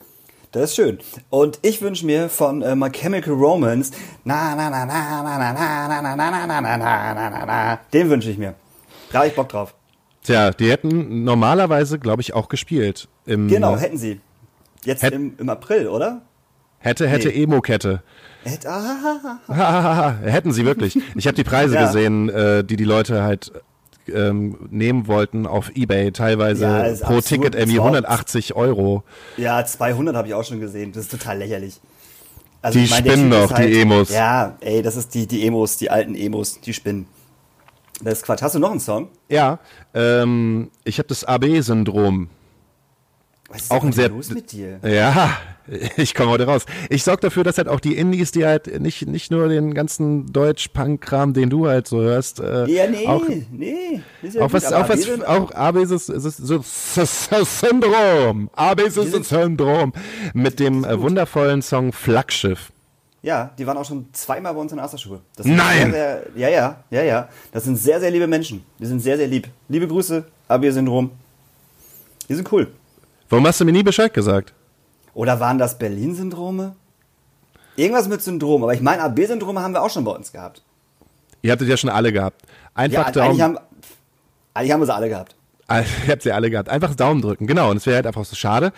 Das 0.57 0.71
ist 0.71 0.77
schön. 0.77 0.99
Und 1.29 1.59
ich 1.61 1.83
wünsche 1.83 2.07
mir 2.07 2.31
von 2.31 2.63
äh, 2.63 2.75
My 2.75 2.89
Chemical 2.91 3.35
Romance 3.35 3.93
na 4.25 4.55
na 4.55 4.71
na 4.71 4.87
na 4.87 5.23
na 5.23 5.39
na 5.39 5.53
na 5.53 6.01
na 6.01 6.17
na 6.17 6.17
na 6.17 6.17
na 6.17 6.47
na 6.51 6.61
na 6.61 7.15
na 7.15 7.31
na 7.31 7.45
na 7.47 7.79
den 7.93 8.09
wünsche 8.09 8.31
ich 8.31 8.39
mir. 8.39 8.55
Da 9.13 9.19
habe 9.19 9.29
ich 9.29 9.35
Bock 9.35 9.51
drauf. 9.51 9.75
Tja, 10.25 10.51
die 10.53 10.71
hätten 10.71 11.25
normalerweise, 11.25 11.99
glaube 11.99 12.23
ich, 12.23 12.33
auch 12.33 12.49
gespielt. 12.49 13.07
Im, 13.27 13.49
Genau, 13.49 13.77
hätten 13.77 13.99
sie. 13.99 14.21
Jetzt 14.85 15.03
Hätt- 15.05 15.13
im, 15.13 15.35
im 15.39 15.49
April, 15.51 15.89
oder? 15.89 16.23
Hätte, 16.79 17.07
hätte 17.07 17.29
Nee. 17.29 17.43
Emo-Kette. 17.43 18.03
Hätt, 18.45 18.67
ah, 18.67 18.81
Hahaha, 19.49 20.15
Hätten 20.23 20.53
sie 20.53 20.65
wirklich. 20.65 20.99
Ich 21.17 21.27
habe 21.27 21.35
die 21.37 21.45
Preise 21.45 21.75
Ja. 21.75 21.87
gesehen, 21.87 22.29
äh, 22.31 22.65
die 22.65 22.77
die 22.77 22.85
Leute 22.85 23.23
halt 23.25 23.53
ähm, 24.15 24.57
nehmen 24.71 25.07
wollten 25.07 25.47
auf 25.47 25.71
Ebay. 25.75 26.13
Teilweise 26.13 26.65
Ja, 26.65 26.83
pro 26.83 27.17
absurd. 27.17 27.25
Ticket 27.27 27.55
irgendwie 27.55 27.77
Das 27.77 27.85
war- 27.85 27.91
180 27.93 28.55
Euro. 28.57 29.03
ja, 29.37 29.65
200 29.65 30.15
habe 30.17 30.29
ich 30.29 30.35
auch 30.35 30.45
schon 30.45 30.61
gesehen. 30.61 30.93
Das 30.93 31.05
ist 31.05 31.11
total 31.11 31.39
lächerlich. 31.39 31.81
Also, 32.63 32.79
Die 32.79 32.85
ich 32.87 32.91
mein, 32.91 33.05
spinnen 33.05 33.31
doch, 33.31 33.53
halt- 33.53 33.69
die 33.73 33.81
Emos. 33.81 34.11
Ja, 34.11 34.57
ey, 34.61 34.83
das 34.83 34.97
ist 34.97 35.15
die, 35.15 35.27
die 35.27 35.47
Emos, 35.47 35.77
die 35.77 35.91
alten 35.91 36.15
Emos, 36.15 36.61
die 36.61 36.73
spinnen. 36.73 37.07
Das 38.03 38.15
ist 38.19 38.25
Quatsch. 38.25 38.43
Hast 38.43 38.55
du 38.55 38.59
noch 38.59 38.71
einen 38.73 38.81
Song? 38.81 39.09
Ja, 39.29 39.59
ähm, 39.95 40.71
ich 40.85 40.99
habe 40.99 41.09
das 41.09 41.25
AB-Syndrom. 41.25 42.29
Was 43.49 43.63
ist 43.63 43.71
Auch 43.71 43.85
ein 43.85 43.93
sehr. 43.93 44.09
los 44.09 44.31
mit 44.31 44.51
dir? 44.51 44.81
Ja, 44.83 45.37
ich 45.97 46.15
komme 46.15 46.31
heute 46.31 46.47
raus. 46.47 46.67
Ich 46.91 47.05
sorge 47.05 47.21
dafür, 47.23 47.45
dass 47.45 47.59
halt 47.59 47.69
auch 47.69 47.79
die 47.81 47.97
Indies, 47.97 48.33
die 48.33 48.45
halt 48.45 48.81
nicht, 48.81 49.07
nicht 49.07 49.31
nur 49.31 49.49
den 49.49 49.73
ganzen 49.73 50.33
Deutsch-Punk-Kram, 50.33 51.33
den 51.33 51.49
du 51.51 51.69
halt 51.69 51.87
so 51.87 52.01
hörst, 52.01 52.41
äh, 52.41 52.67
Ja, 52.67 52.89
nee, 52.89 53.07
auch, 53.07 53.23
nee. 53.53 54.01
Ist 54.23 54.35
ja 54.35 54.41
auch 54.43 54.47
gut, 54.47 54.55
was, 54.55 54.73
auch 54.73 54.89
was, 54.89 54.99
wir 54.99 55.05
sind- 55.15 55.27
auch 55.27 55.53
AB-Syndrom, 55.53 58.51
AB-Syndrom 58.55 59.93
mit 60.35 60.59
dem 60.59 60.85
wundervollen 60.85 61.63
Song 61.63 61.93
Flaggschiff. 61.93 62.73
Ja, 63.23 63.51
die 63.59 63.67
waren 63.67 63.77
auch 63.77 63.85
schon 63.85 64.07
zweimal 64.13 64.55
bei 64.55 64.61
uns 64.61 64.71
in 64.73 64.79
sind 65.47 65.57
Nein! 65.57 65.91
Sehr, 65.91 66.23
sehr, 66.37 66.37
ja, 66.37 66.49
ja, 66.49 66.77
ja, 66.91 67.03
ja. 67.03 67.29
Das 67.53 67.65
sind 67.65 67.75
sehr, 67.77 67.99
sehr 67.99 68.11
liebe 68.13 68.29
Menschen. 68.29 68.63
Die 68.79 68.87
sind 68.87 69.01
sehr, 69.01 69.17
sehr 69.17 69.27
lieb. 69.27 69.49
Liebe 69.69 69.89
Grüße, 69.89 70.25
AB-Syndrom. 70.47 71.11
Die 72.29 72.35
sind 72.35 72.53
cool. 72.53 72.69
Warum 73.29 73.47
hast 73.47 73.61
du 73.61 73.65
mir 73.65 73.73
nie 73.73 73.83
Bescheid 73.83 74.13
gesagt? 74.15 74.55
Oder 75.15 75.41
waren 75.41 75.59
das 75.59 75.79
Berlin-Syndrome? 75.79 76.77
Irgendwas 77.77 78.09
mit 78.09 78.23
Syndrom. 78.23 78.63
Aber 78.63 78.75
ich 78.75 78.81
meine, 78.81 79.03
AB-Syndrome 79.03 79.61
haben 79.61 79.73
wir 79.75 79.83
auch 79.83 79.91
schon 79.91 80.05
bei 80.05 80.13
uns 80.13 80.33
gehabt. 80.33 80.63
Ihr 81.43 81.53
habtet 81.53 81.69
ja 81.69 81.77
schon 81.77 81.91
alle 81.91 82.13
gehabt. 82.13 82.43
Ja, 82.43 82.49
Einfach 82.75 83.07
eigentlich 83.07 83.15
Daumen. 83.15 83.41
haben, 83.43 83.59
eigentlich 84.55 84.73
haben 84.73 84.81
wir 84.81 84.87
sie 84.87 84.95
alle 84.95 85.09
gehabt. 85.09 85.35
Ihr 85.69 86.13
habt 86.13 86.23
sie 86.23 86.33
alle 86.33 86.51
gehabt. 86.51 86.69
Einfach 86.69 86.95
Daumen 86.95 87.21
drücken, 87.23 87.47
genau. 87.47 87.71
Und 87.71 87.79
es 87.79 87.87
wäre 87.87 87.97
halt 87.97 88.07
einfach 88.07 88.25
so 88.25 88.37
schade. 88.37 88.73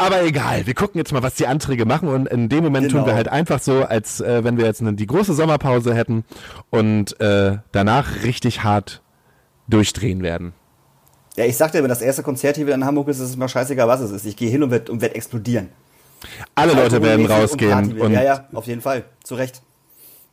Aber 0.00 0.22
egal, 0.22 0.66
wir 0.66 0.74
gucken 0.74 0.98
jetzt 0.98 1.12
mal, 1.12 1.22
was 1.22 1.34
die 1.34 1.46
Anträge 1.48 1.84
machen 1.84 2.08
und 2.08 2.26
in 2.28 2.48
dem 2.48 2.62
Moment 2.62 2.86
tun 2.90 3.00
Genau. 3.00 3.06
wir 3.06 3.14
halt 3.14 3.28
einfach 3.28 3.60
so, 3.60 3.82
als 3.84 4.20
äh, 4.20 4.44
wenn 4.44 4.56
wir 4.56 4.64
jetzt 4.64 4.80
eine, 4.80 4.94
die 4.94 5.06
große 5.06 5.34
Sommerpause 5.34 5.92
hätten 5.94 6.24
und 6.70 7.20
äh, 7.20 7.58
danach 7.72 8.22
richtig 8.22 8.62
hart 8.62 9.02
durchdrehen 9.68 10.22
werden. 10.22 10.52
Ja, 11.38 11.44
ich 11.44 11.56
sagte, 11.56 11.80
wenn 11.82 11.88
das 11.88 12.02
erste 12.02 12.24
Konzert 12.24 12.56
hier 12.56 12.66
wieder 12.66 12.74
in 12.74 12.84
Hamburg 12.84 13.06
ist, 13.08 13.20
ist 13.20 13.30
es 13.30 13.36
mir 13.36 13.48
scheißegal, 13.48 13.86
was 13.86 14.00
es 14.00 14.10
ist. 14.10 14.26
Ich 14.26 14.36
gehe 14.36 14.50
hin 14.50 14.60
und 14.64 14.72
werde 14.72 14.90
und 14.90 15.00
werd 15.00 15.14
explodieren. 15.14 15.68
Alle 16.56 16.72
Leute 16.74 17.00
werden 17.00 17.26
rausgehen 17.26 17.70
Party- 17.70 18.00
und 18.00 18.10
ja, 18.12 18.22
ja, 18.24 18.48
auf 18.52 18.66
jeden 18.66 18.80
Fall. 18.80 19.04
Zu 19.22 19.36
Recht. 19.36 19.62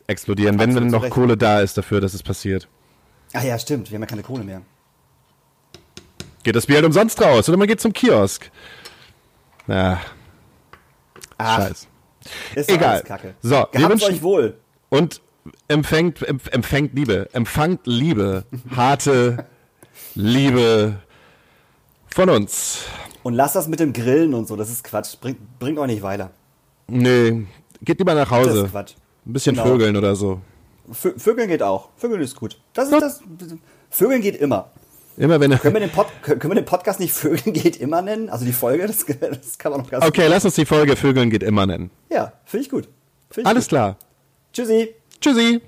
explodieren, 0.08 0.58
wenn 0.58 0.74
dann 0.74 0.88
noch. 0.88 1.08
Kohle 1.12 1.38
da 1.38 1.62
ist 1.62 1.78
dafür, 1.78 2.02
dass 2.02 2.15
es 2.15 2.24
passiert. 2.24 2.68
Ach 3.34 3.44
ja, 3.44 3.60
stimmt. 3.60 3.91
Wir 3.91 3.96
haben 3.98 4.02
ja 4.02 4.08
keine 4.08 4.24
Kohle 4.24 4.44
mehr. 4.44 4.62
Geht 6.44 6.56
das 6.56 6.65
Bier 6.65 6.78
halt 6.78 6.86
umsonst 6.86 7.22
raus 7.22 7.48
oder 7.50 7.58
man 7.60 7.68
geht 7.68 7.82
zum 7.82 7.94
Kiosk. 7.94 8.50
Ja, 9.68 10.00
Ach, 11.38 11.58
scheiß. 11.58 11.88
ist 12.56 12.70
Egal. 12.70 12.89
alles 12.96 13.04
Kacke. 13.04 13.36
So, 13.41 13.52
wir 13.52 13.68
Gehabt's 13.72 13.89
wünschen- 14.02 14.13
euch 14.15 14.22
wohl. 14.24 14.58
Und 14.89 15.22
empfängt, 15.68 16.20
empf- 16.28 16.50
empfängt 16.52 16.94
Liebe, 16.96 17.30
empfangt 17.34 17.82
Liebe, 17.86 18.46
harte 18.76 19.46
Liebe 20.15 20.95
von 22.08 22.30
uns. 22.30 22.80
Und 23.23 23.34
lasst 23.34 23.56
das 23.56 23.67
mit 23.67 23.80
dem 23.80 23.91
Grillen 23.93 24.34
und 24.34 24.47
so, 24.47 24.56
das 24.56 24.69
ist 24.69 24.84
Quatsch. 24.84 25.15
Bringt, 25.19 25.60
bringt 25.60 25.78
euch 25.80 25.88
nicht 25.88 26.01
weiter. 26.04 26.32
Nee, 26.88 27.45
geht 27.82 27.99
lieber 27.99 28.13
nach 28.13 28.30
Das 28.30 28.38
Hause. 28.47 28.65
ist 28.65 28.71
Quatsch. 28.71 28.93
Ein 29.25 29.34
bisschen 29.34 29.56
Genau. 29.56 29.67
Vögeln 29.67 29.95
oder 29.97 30.15
so. 30.15 30.39
Vö- 30.91 31.17
Vögeln 31.19 31.47
geht 31.47 31.63
auch. 31.63 31.89
Vögeln 31.97 32.21
ist 32.21 32.36
gut. 32.36 32.60
Das 32.73 32.89
ist 32.91 33.01
das. 33.01 33.21
Vögeln 33.89 34.21
geht 34.21 34.36
immer. 34.36 34.69
Immer 35.17 35.39
wenn 35.39 35.58
Können 35.58 35.73
wir, 35.73 35.80
den 35.80 35.89
Pod, 35.89 36.08
können 36.21 36.41
wir 36.43 36.56
den 36.56 36.65
Podcast 36.65 36.99
nicht 36.99 37.13
Vögeln 37.13 37.54
geht 37.54 37.78
immer 37.78 38.01
nennen? 38.01 38.30
Also 38.30 38.45
die 38.45 38.51
Folge, 38.54 38.86
das, 38.86 39.06
das 39.19 39.58
kann 39.58 39.71
man 39.71 39.82
noch 39.82 39.89
ganz 39.89 40.06
Okay, 40.06 40.28
lass 40.28 40.45
uns 40.45 40.56
die 40.56 40.65
Folge 40.65 40.95
Vögeln 40.95 41.30
geht 41.30 41.41
immer 41.43 41.65
nennen. 41.65 41.89
Ja, 42.12 42.34
finde 42.45 42.65
ich 42.65 42.69
gut. 42.69 42.88
Find 43.32 43.45
ich 43.45 43.47
Alles 43.47 43.65
gut. 43.65 43.69
klar. 43.69 43.97
Tschüssi. 44.54 44.93
Tschüssi. 45.19 45.62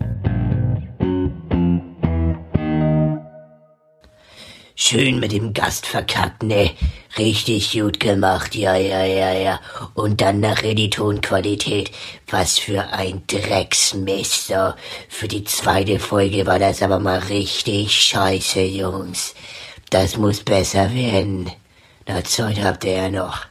Schön 4.89 5.19
mit 5.19 5.33
dem 5.33 5.53
Gast 5.53 5.85
verkackt, 5.85 6.43
ne? 6.43 6.71
Richtig 7.17 7.73
gut 7.73 7.99
gemacht, 7.99 8.55
ja, 8.55 8.77
ja, 8.77 9.03
ja, 9.03 9.33
ja. 9.33 9.59
Und 9.95 10.21
dann 10.21 10.39
nachher 10.39 10.75
die 10.75 10.89
Tonqualität. 10.89 11.91
Was 12.29 12.57
für 12.57 12.93
ein 12.93 13.21
Drecksmist, 13.27 14.47
so. 14.47 14.73
Für 15.09 15.27
die 15.27 15.43
zweite 15.43 15.99
Folge 15.99 16.45
war 16.45 16.57
das 16.57 16.81
aber 16.81 16.99
mal 16.99 17.19
richtig 17.19 18.01
scheiße, 18.01 18.61
Jungs. 18.61 19.35
Das 19.89 20.15
muss 20.15 20.41
besser 20.41 20.93
werden. 20.93 21.51
Na, 22.07 22.23
Zeit 22.23 22.63
habt 22.63 22.85
ihr 22.85 22.93
ja 22.93 23.09
noch. 23.09 23.45